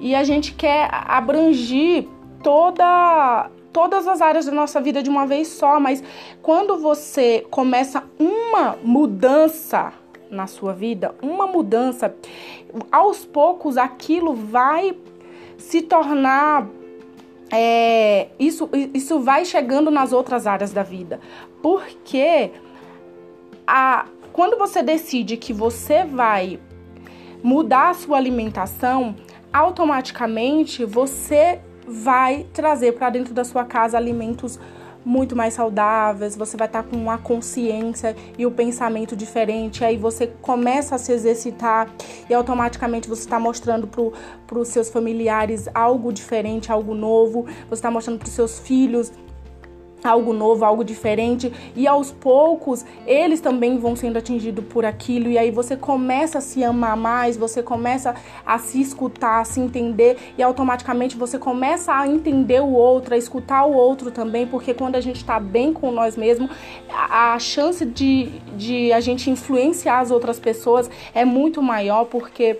e 0.00 0.12
a 0.12 0.24
gente 0.24 0.54
quer 0.54 0.88
abranger 0.90 2.08
toda 2.42 3.48
todas 3.72 4.08
as 4.08 4.20
áreas 4.20 4.46
da 4.46 4.50
nossa 4.52 4.80
vida 4.80 5.00
de 5.00 5.08
uma 5.08 5.24
vez 5.24 5.46
só, 5.46 5.78
mas 5.78 6.02
quando 6.42 6.76
você 6.76 7.46
começa 7.48 8.02
uma 8.18 8.76
mudança 8.82 9.92
na 10.28 10.48
sua 10.48 10.72
vida, 10.72 11.14
uma 11.22 11.46
mudança, 11.46 12.12
aos 12.90 13.24
poucos 13.24 13.76
aquilo 13.76 14.34
vai 14.34 14.96
se 15.56 15.82
tornar 15.82 16.66
é, 17.50 18.28
isso, 18.38 18.68
isso 18.94 19.20
vai 19.20 19.44
chegando 19.44 19.90
nas 19.90 20.12
outras 20.12 20.46
áreas 20.46 20.72
da 20.72 20.82
vida. 20.82 21.20
Porque 21.62 22.50
a, 23.66 24.06
quando 24.32 24.56
você 24.56 24.82
decide 24.82 25.36
que 25.36 25.52
você 25.52 26.04
vai 26.04 26.60
mudar 27.42 27.90
a 27.90 27.94
sua 27.94 28.16
alimentação, 28.16 29.16
automaticamente 29.52 30.84
você 30.84 31.60
vai 31.86 32.46
trazer 32.52 32.92
para 32.92 33.10
dentro 33.10 33.34
da 33.34 33.44
sua 33.44 33.64
casa 33.64 33.96
alimentos 33.96 34.60
muito 35.04 35.34
mais 35.34 35.54
saudáveis, 35.54 36.36
você 36.36 36.56
vai 36.56 36.66
estar 36.66 36.82
com 36.82 36.96
uma 36.96 37.18
consciência 37.18 38.14
e 38.38 38.44
o 38.44 38.50
um 38.50 38.52
pensamento 38.52 39.16
diferente, 39.16 39.84
aí 39.84 39.96
você 39.96 40.26
começa 40.26 40.94
a 40.94 40.98
se 40.98 41.12
exercitar 41.12 41.88
e 42.28 42.34
automaticamente 42.34 43.08
você 43.08 43.22
está 43.22 43.38
mostrando 43.38 43.88
para 44.46 44.58
os 44.58 44.68
seus 44.68 44.90
familiares 44.90 45.68
algo 45.74 46.12
diferente, 46.12 46.70
algo 46.70 46.94
novo, 46.94 47.46
você 47.68 47.74
está 47.74 47.90
mostrando 47.90 48.18
para 48.18 48.28
os 48.28 48.34
seus 48.34 48.58
filhos 48.58 49.12
algo 50.02 50.32
novo, 50.32 50.64
algo 50.64 50.84
diferente, 50.84 51.52
e 51.76 51.86
aos 51.86 52.10
poucos 52.10 52.84
eles 53.06 53.40
também 53.40 53.78
vão 53.78 53.94
sendo 53.96 54.18
atingidos 54.18 54.64
por 54.64 54.84
aquilo, 54.84 55.28
e 55.28 55.38
aí 55.38 55.50
você 55.50 55.76
começa 55.76 56.38
a 56.38 56.40
se 56.40 56.62
amar 56.64 56.96
mais, 56.96 57.36
você 57.36 57.62
começa 57.62 58.14
a 58.44 58.58
se 58.58 58.80
escutar, 58.80 59.40
a 59.40 59.44
se 59.44 59.60
entender, 59.60 60.16
e 60.36 60.42
automaticamente 60.42 61.16
você 61.16 61.38
começa 61.38 61.92
a 61.92 62.06
entender 62.06 62.60
o 62.60 62.72
outro, 62.72 63.14
a 63.14 63.18
escutar 63.18 63.64
o 63.64 63.72
outro 63.72 64.10
também, 64.10 64.46
porque 64.46 64.74
quando 64.74 64.96
a 64.96 65.00
gente 65.00 65.16
está 65.16 65.38
bem 65.38 65.72
com 65.72 65.90
nós 65.90 66.16
mesmos, 66.16 66.50
a, 66.88 67.34
a 67.34 67.38
chance 67.38 67.84
de, 67.84 68.26
de 68.56 68.92
a 68.92 69.00
gente 69.00 69.30
influenciar 69.30 70.00
as 70.00 70.10
outras 70.10 70.38
pessoas 70.38 70.90
é 71.14 71.24
muito 71.24 71.62
maior, 71.62 72.04
porque 72.06 72.58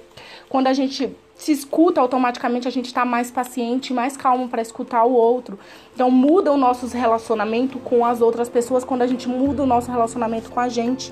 quando 0.49 0.67
a 0.67 0.73
gente 0.73 1.17
se 1.41 1.53
escuta, 1.53 2.03
automaticamente 2.03 2.69
a 2.69 2.71
gente 2.71 2.87
está 2.87 3.03
mais 3.03 3.31
paciente, 3.31 3.95
mais 3.95 4.15
calmo 4.15 4.47
para 4.47 4.61
escutar 4.61 5.05
o 5.05 5.13
outro. 5.13 5.59
Então 5.95 6.11
muda 6.11 6.53
o 6.53 6.57
nosso 6.59 6.87
relacionamento 6.87 7.79
com 7.79 8.05
as 8.05 8.21
outras 8.21 8.47
pessoas 8.51 8.85
quando 8.85 9.01
a 9.01 9.07
gente 9.07 9.27
muda 9.27 9.63
o 9.63 9.67
nosso 9.67 9.91
relacionamento 9.91 10.51
com 10.51 10.61
a 10.61 10.69
gente. 10.69 11.11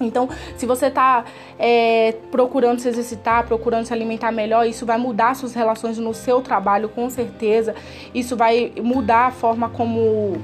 Então, 0.00 0.28
se 0.56 0.64
você 0.64 0.86
está 0.86 1.24
é, 1.58 2.14
procurando 2.30 2.80
se 2.80 2.88
exercitar, 2.88 3.46
procurando 3.46 3.84
se 3.84 3.92
alimentar 3.92 4.32
melhor, 4.32 4.66
isso 4.66 4.86
vai 4.86 4.96
mudar 4.96 5.34
suas 5.34 5.54
relações 5.54 5.98
no 5.98 6.14
seu 6.14 6.40
trabalho, 6.40 6.88
com 6.88 7.10
certeza. 7.10 7.74
Isso 8.14 8.36
vai 8.36 8.72
mudar 8.82 9.26
a 9.26 9.30
forma 9.30 9.68
como, 9.68 10.40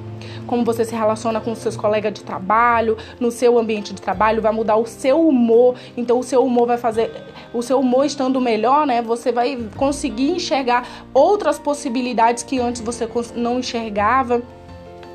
como 0.47 0.65
você 0.65 0.85
se 0.85 0.95
relaciona 0.95 1.41
com 1.41 1.55
seus 1.55 1.77
colegas 1.77 2.13
de 2.13 2.23
trabalho, 2.23 2.99
no 3.19 3.31
seu 3.31 3.59
ambiente 3.59 3.95
de 3.95 4.03
trabalho, 4.03 4.43
vai 4.43 4.53
mudar 4.53 4.77
o 4.77 4.87
seu 4.87 5.27
humor. 5.27 5.75
Então, 5.97 6.19
o 6.19 6.23
seu 6.23 6.45
humor 6.45 6.67
vai 6.67 6.79
fazer. 6.79 7.11
O 7.55 7.63
seu 7.63 7.81
humor 7.81 8.05
estando 8.05 8.41
melhor, 8.41 8.87
né? 8.87 9.01
Você 9.01 9.33
vai 9.33 9.59
conseguir 9.77 10.33
enxergar 10.33 10.87
outras 11.15 11.59
possibilidades 11.59 12.43
que 12.43 12.59
antes 12.59 12.83
você 12.83 13.09
não 13.35 13.61
enxergava. 13.61 14.43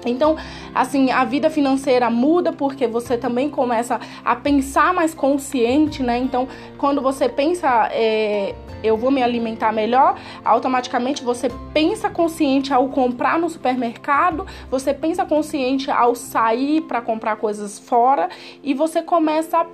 Então, 0.05 0.35
assim, 0.73 1.11
a 1.11 1.23
vida 1.23 1.49
financeira 1.49 2.09
muda 2.09 2.51
porque 2.51 2.87
você 2.87 3.17
também 3.17 3.49
começa 3.49 3.99
a 4.23 4.35
pensar 4.35 4.93
mais 4.93 5.13
consciente, 5.13 6.01
né? 6.01 6.17
Então, 6.17 6.47
quando 6.77 7.01
você 7.01 7.29
pensa, 7.29 7.89
é, 7.91 8.55
eu 8.83 8.97
vou 8.97 9.11
me 9.11 9.21
alimentar 9.21 9.71
melhor, 9.71 10.17
automaticamente 10.43 11.23
você 11.23 11.49
pensa 11.73 12.09
consciente 12.09 12.73
ao 12.73 12.89
comprar 12.89 13.37
no 13.39 13.49
supermercado, 13.49 14.45
você 14.69 14.93
pensa 14.93 15.25
consciente 15.25 15.91
ao 15.91 16.15
sair 16.15 16.81
para 16.81 17.01
comprar 17.01 17.35
coisas 17.35 17.77
fora 17.79 18.29
e 18.63 18.73
você 18.73 19.01
começa 19.01 19.65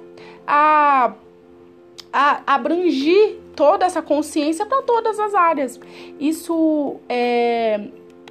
a, 0.45 1.13
a 2.11 2.41
abranger 2.45 3.37
toda 3.55 3.85
essa 3.85 4.01
consciência 4.01 4.65
para 4.65 4.81
todas 4.83 5.19
as 5.19 5.33
áreas. 5.33 5.79
Isso 6.19 6.97
é, 7.09 7.87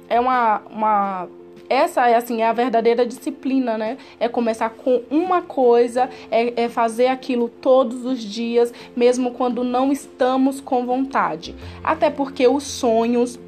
é 0.07 0.19
uma, 0.19 0.61
uma 0.69 1.27
essa 1.69 2.07
é 2.07 2.15
assim 2.15 2.41
é 2.41 2.47
a 2.47 2.53
verdadeira 2.53 3.05
disciplina, 3.05 3.77
né? 3.77 3.97
É 4.19 4.27
começar 4.27 4.69
com 4.69 5.01
uma 5.09 5.41
coisa, 5.41 6.09
é, 6.31 6.63
é 6.63 6.69
fazer 6.69 7.07
aquilo 7.07 7.49
todos 7.49 8.05
os 8.05 8.21
dias, 8.21 8.73
mesmo 8.95 9.31
quando 9.31 9.63
não 9.63 9.91
estamos 9.91 10.61
com 10.61 10.85
vontade. 10.85 11.55
Até 11.83 12.09
porque 12.09 12.47
os 12.47 12.63
sonhos 12.63 13.39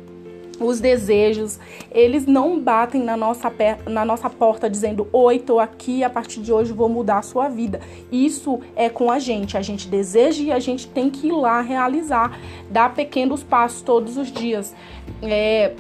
os 0.60 0.80
desejos, 0.82 1.60
eles 1.90 2.26
não 2.26 2.60
batem 2.60 3.02
na 3.02 3.16
nossa, 3.16 3.52
na 3.88 4.04
nossa 4.04 4.30
porta 4.30 4.70
dizendo: 4.70 5.08
Oi, 5.12 5.40
tô 5.40 5.60
aqui, 5.60 6.04
a 6.04 6.10
partir 6.10 6.42
de 6.42 6.52
hoje 6.52 6.74
vou 6.74 6.90
mudar 6.90 7.20
a 7.20 7.22
sua 7.22 7.48
vida. 7.48 7.80
Isso 8.12 8.60
é 8.76 8.90
com 8.90 9.10
a 9.10 9.20
gente. 9.20 9.58
A 9.58 9.62
gente 9.62 9.88
deseja 9.88 10.44
e 10.44 10.52
a 10.52 10.60
gente 10.60 10.88
tem 10.88 11.10
que 11.10 11.28
ir 11.28 11.32
lá 11.32 11.62
realizar, 11.62 12.38
dar 12.70 12.94
pequenos 12.94 13.44
passos 13.44 13.82
todos 13.82 14.18
os 14.18 14.32
dias. 14.32 14.76
É, 15.22 15.74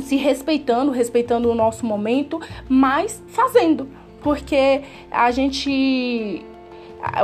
se 0.00 0.16
respeitando, 0.16 0.90
respeitando 0.90 1.50
o 1.50 1.54
nosso 1.54 1.84
momento, 1.84 2.40
mas 2.68 3.22
fazendo, 3.28 3.88
porque 4.22 4.82
a 5.10 5.30
gente 5.30 6.44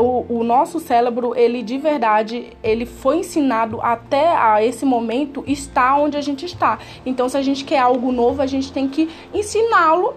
o, 0.00 0.40
o, 0.40 0.44
nosso 0.44 0.80
cérebro, 0.80 1.34
ele 1.36 1.62
de 1.62 1.78
verdade, 1.78 2.52
ele 2.62 2.84
foi 2.84 3.18
ensinado 3.18 3.80
até 3.80 4.28
a 4.36 4.62
esse 4.62 4.84
momento 4.84 5.44
estar 5.46 5.96
onde 5.98 6.16
a 6.16 6.20
gente 6.20 6.44
está. 6.44 6.78
Então, 7.06 7.28
se 7.28 7.36
a 7.36 7.42
gente 7.42 7.64
quer 7.64 7.78
algo 7.78 8.10
novo, 8.10 8.42
a 8.42 8.46
gente 8.46 8.72
tem 8.72 8.88
que 8.88 9.08
ensiná-lo 9.32 10.14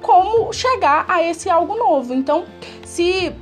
como 0.00 0.52
chegar 0.52 1.04
a 1.06 1.22
esse 1.22 1.50
algo 1.50 1.76
novo. 1.76 2.14
Então, 2.14 2.44
se 2.82 3.32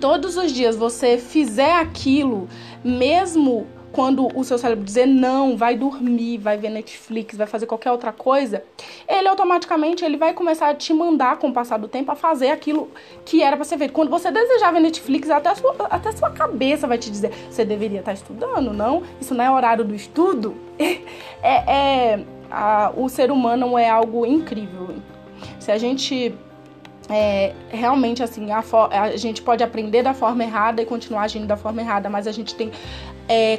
todos 0.00 0.36
os 0.36 0.52
dias 0.52 0.76
você 0.76 1.18
fizer 1.18 1.72
aquilo, 1.72 2.48
mesmo 2.84 3.66
quando 3.96 4.28
o 4.38 4.44
seu 4.44 4.58
cérebro 4.58 4.84
dizer 4.84 5.06
não, 5.06 5.56
vai 5.56 5.74
dormir, 5.74 6.36
vai 6.36 6.58
ver 6.58 6.68
Netflix, 6.68 7.34
vai 7.34 7.46
fazer 7.46 7.64
qualquer 7.64 7.90
outra 7.90 8.12
coisa, 8.12 8.62
ele 9.08 9.26
automaticamente 9.26 10.04
ele 10.04 10.18
vai 10.18 10.34
começar 10.34 10.68
a 10.68 10.74
te 10.74 10.92
mandar 10.92 11.38
com 11.38 11.48
o 11.48 11.52
passar 11.52 11.78
do 11.78 11.88
tempo 11.88 12.12
a 12.12 12.14
fazer 12.14 12.50
aquilo 12.50 12.90
que 13.24 13.42
era 13.42 13.56
para 13.56 13.64
ser 13.64 13.78
feito. 13.78 13.94
Quando 13.94 14.10
você 14.10 14.30
desejar 14.30 14.70
ver 14.70 14.80
Netflix, 14.80 15.30
até 15.30 15.54
sua, 15.54 15.74
até 15.88 16.12
sua 16.12 16.30
cabeça 16.30 16.86
vai 16.86 16.98
te 16.98 17.10
dizer, 17.10 17.32
você 17.50 17.64
deveria 17.64 18.00
estar 18.00 18.12
estudando, 18.12 18.70
não? 18.70 19.02
Isso 19.18 19.34
não 19.34 19.42
é 19.42 19.50
horário 19.50 19.82
do 19.82 19.94
estudo? 19.94 20.54
É, 21.42 22.12
é 22.12 22.24
a, 22.50 22.92
o 22.96 23.08
ser 23.08 23.30
humano 23.30 23.78
é 23.78 23.88
algo 23.88 24.26
incrível. 24.26 24.96
Se 25.60 25.70
a 25.70 25.78
gente 25.78 26.34
é, 27.08 27.54
realmente 27.68 28.22
assim 28.22 28.50
a, 28.50 28.62
a, 28.90 29.16
gente 29.16 29.40
pode 29.42 29.62
aprender 29.62 30.02
da 30.02 30.12
forma 30.12 30.42
errada 30.42 30.82
e 30.82 30.86
continuar 30.86 31.22
agindo 31.22 31.46
da 31.46 31.56
forma 31.56 31.80
errada, 31.80 32.08
mas 32.08 32.26
a 32.26 32.32
gente 32.32 32.54
tem 32.54 32.72
é, 33.28 33.58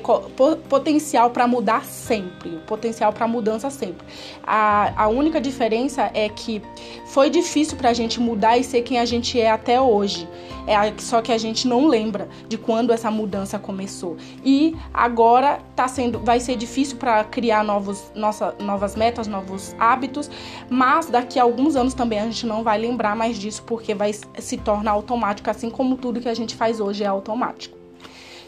potencial 0.70 1.30
para 1.30 1.48
mudar 1.48 1.84
sempre, 1.84 2.52
potencial 2.66 3.12
para 3.12 3.28
mudança 3.28 3.70
sempre. 3.70 4.06
A, 4.46 5.04
a 5.04 5.08
única 5.08 5.42
diferença 5.42 6.10
é 6.14 6.30
que 6.30 6.62
foi 7.08 7.30
difícil 7.30 7.78
para 7.78 7.90
a 7.90 7.94
gente 7.94 8.20
mudar 8.20 8.58
e 8.58 8.64
ser 8.64 8.82
quem 8.82 9.00
a 9.00 9.06
gente 9.06 9.40
é 9.40 9.52
até 9.52 9.80
hoje. 9.80 10.28
É 10.66 10.94
só 10.98 11.22
que 11.22 11.32
a 11.32 11.38
gente 11.38 11.66
não 11.66 11.88
lembra 11.88 12.28
de 12.50 12.58
quando 12.58 12.92
essa 12.92 13.10
mudança 13.10 13.58
começou. 13.58 14.18
E 14.44 14.76
agora 14.94 15.60
tá 15.76 15.88
sendo, 15.88 16.20
vai 16.20 16.42
ser 16.42 16.58
difícil 16.58 16.98
para 16.98 17.24
criar 17.24 17.64
novos, 17.64 18.12
nossa, 18.14 18.54
novas 18.60 18.96
metas, 18.96 19.28
novos 19.28 19.74
hábitos, 19.80 20.30
mas 20.70 21.08
daqui 21.08 21.40
a 21.40 21.44
alguns 21.44 21.78
anos 21.78 21.94
também 21.94 22.20
a 22.20 22.26
gente 22.26 22.46
não 22.46 22.64
vai 22.64 22.78
lembrar 22.78 23.16
mais 23.16 23.38
disso 23.38 23.64
porque 23.66 23.94
vai 23.94 24.12
se 24.14 24.58
tornar 24.58 24.92
automático, 24.92 25.50
assim 25.50 25.70
como 25.70 25.96
tudo 25.96 26.20
que 26.20 26.30
a 26.30 26.34
gente 26.34 26.56
faz 26.56 26.82
hoje 26.82 27.04
é 27.04 27.08
automático. 27.08 27.77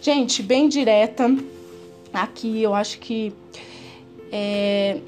Gente, 0.01 0.41
bem 0.41 0.69
direta 0.69 1.29
aqui, 2.13 2.63
eu 2.63 2.73
acho 2.73 2.99
que 2.99 3.33
é, 4.31 4.99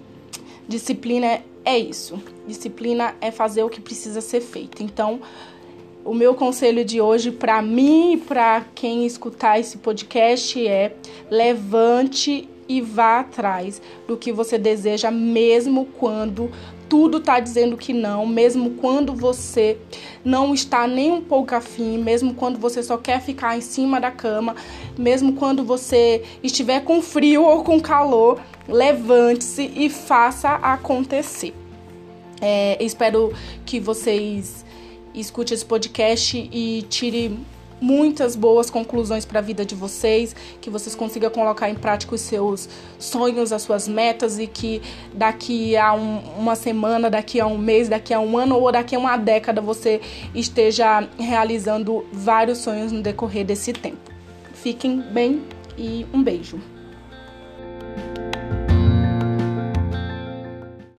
disciplina 0.67 1.41
é 1.63 1.77
isso. 1.79 2.21
Disciplina 2.45 3.15
é 3.21 3.31
fazer 3.31 3.63
o 3.63 3.69
que 3.69 3.79
precisa 3.79 4.19
ser 4.19 4.41
feito. 4.41 4.83
Então, 4.83 5.21
o 6.03 6.13
meu 6.13 6.33
conselho 6.33 6.83
de 6.83 6.99
hoje 6.99 7.31
para 7.31 7.61
mim 7.61 8.13
e 8.13 8.17
para 8.17 8.65
quem 8.75 9.05
escutar 9.05 9.59
esse 9.59 9.77
podcast 9.77 10.67
é: 10.67 10.93
levante 11.29 12.49
e 12.67 12.81
vá 12.81 13.19
atrás 13.19 13.81
do 14.07 14.17
que 14.17 14.31
você 14.31 14.57
deseja, 14.57 15.09
mesmo 15.09 15.85
quando 15.85 16.51
tudo 16.91 17.19
está 17.19 17.39
dizendo 17.39 17.77
que 17.77 17.93
não, 17.93 18.27
mesmo 18.27 18.71
quando 18.71 19.13
você 19.13 19.77
não 20.25 20.53
está 20.53 20.85
nem 20.85 21.09
um 21.09 21.21
pouco 21.21 21.55
afim, 21.55 21.97
mesmo 21.97 22.33
quando 22.33 22.59
você 22.59 22.83
só 22.83 22.97
quer 22.97 23.21
ficar 23.21 23.57
em 23.57 23.61
cima 23.61 23.97
da 23.97 24.11
cama, 24.11 24.57
mesmo 24.97 25.31
quando 25.31 25.63
você 25.63 26.21
estiver 26.43 26.83
com 26.83 27.01
frio 27.01 27.43
ou 27.43 27.63
com 27.63 27.79
calor, 27.79 28.41
levante-se 28.67 29.71
e 29.73 29.89
faça 29.89 30.49
acontecer. 30.55 31.53
É, 32.41 32.77
espero 32.83 33.31
que 33.65 33.79
vocês 33.79 34.65
escute 35.15 35.53
esse 35.53 35.63
podcast 35.63 36.37
e 36.51 36.85
tire 36.89 37.39
muitas 37.81 38.35
boas 38.35 38.69
conclusões 38.69 39.25
para 39.25 39.39
a 39.39 39.41
vida 39.41 39.65
de 39.65 39.73
vocês, 39.73 40.35
que 40.61 40.69
vocês 40.69 40.95
consigam 40.95 41.31
colocar 41.31 41.69
em 41.69 41.75
prática 41.75 42.15
os 42.15 42.21
seus 42.21 42.69
sonhos, 42.99 43.51
as 43.51 43.63
suas 43.63 43.87
metas 43.87 44.37
e 44.37 44.45
que 44.45 44.81
daqui 45.13 45.75
a 45.75 45.93
um, 45.93 46.19
uma 46.37 46.55
semana, 46.55 47.09
daqui 47.09 47.39
a 47.39 47.47
um 47.47 47.57
mês, 47.57 47.89
daqui 47.89 48.13
a 48.13 48.19
um 48.19 48.37
ano 48.37 48.55
ou 48.55 48.71
daqui 48.71 48.95
a 48.95 48.99
uma 48.99 49.17
década 49.17 49.59
você 49.59 49.99
esteja 50.35 51.07
realizando 51.17 52.05
vários 52.13 52.59
sonhos 52.59 52.91
no 52.91 53.01
decorrer 53.01 53.43
desse 53.43 53.73
tempo. 53.73 54.11
Fiquem 54.53 55.01
bem 55.01 55.41
e 55.77 56.05
um 56.13 56.21
beijo. 56.21 56.70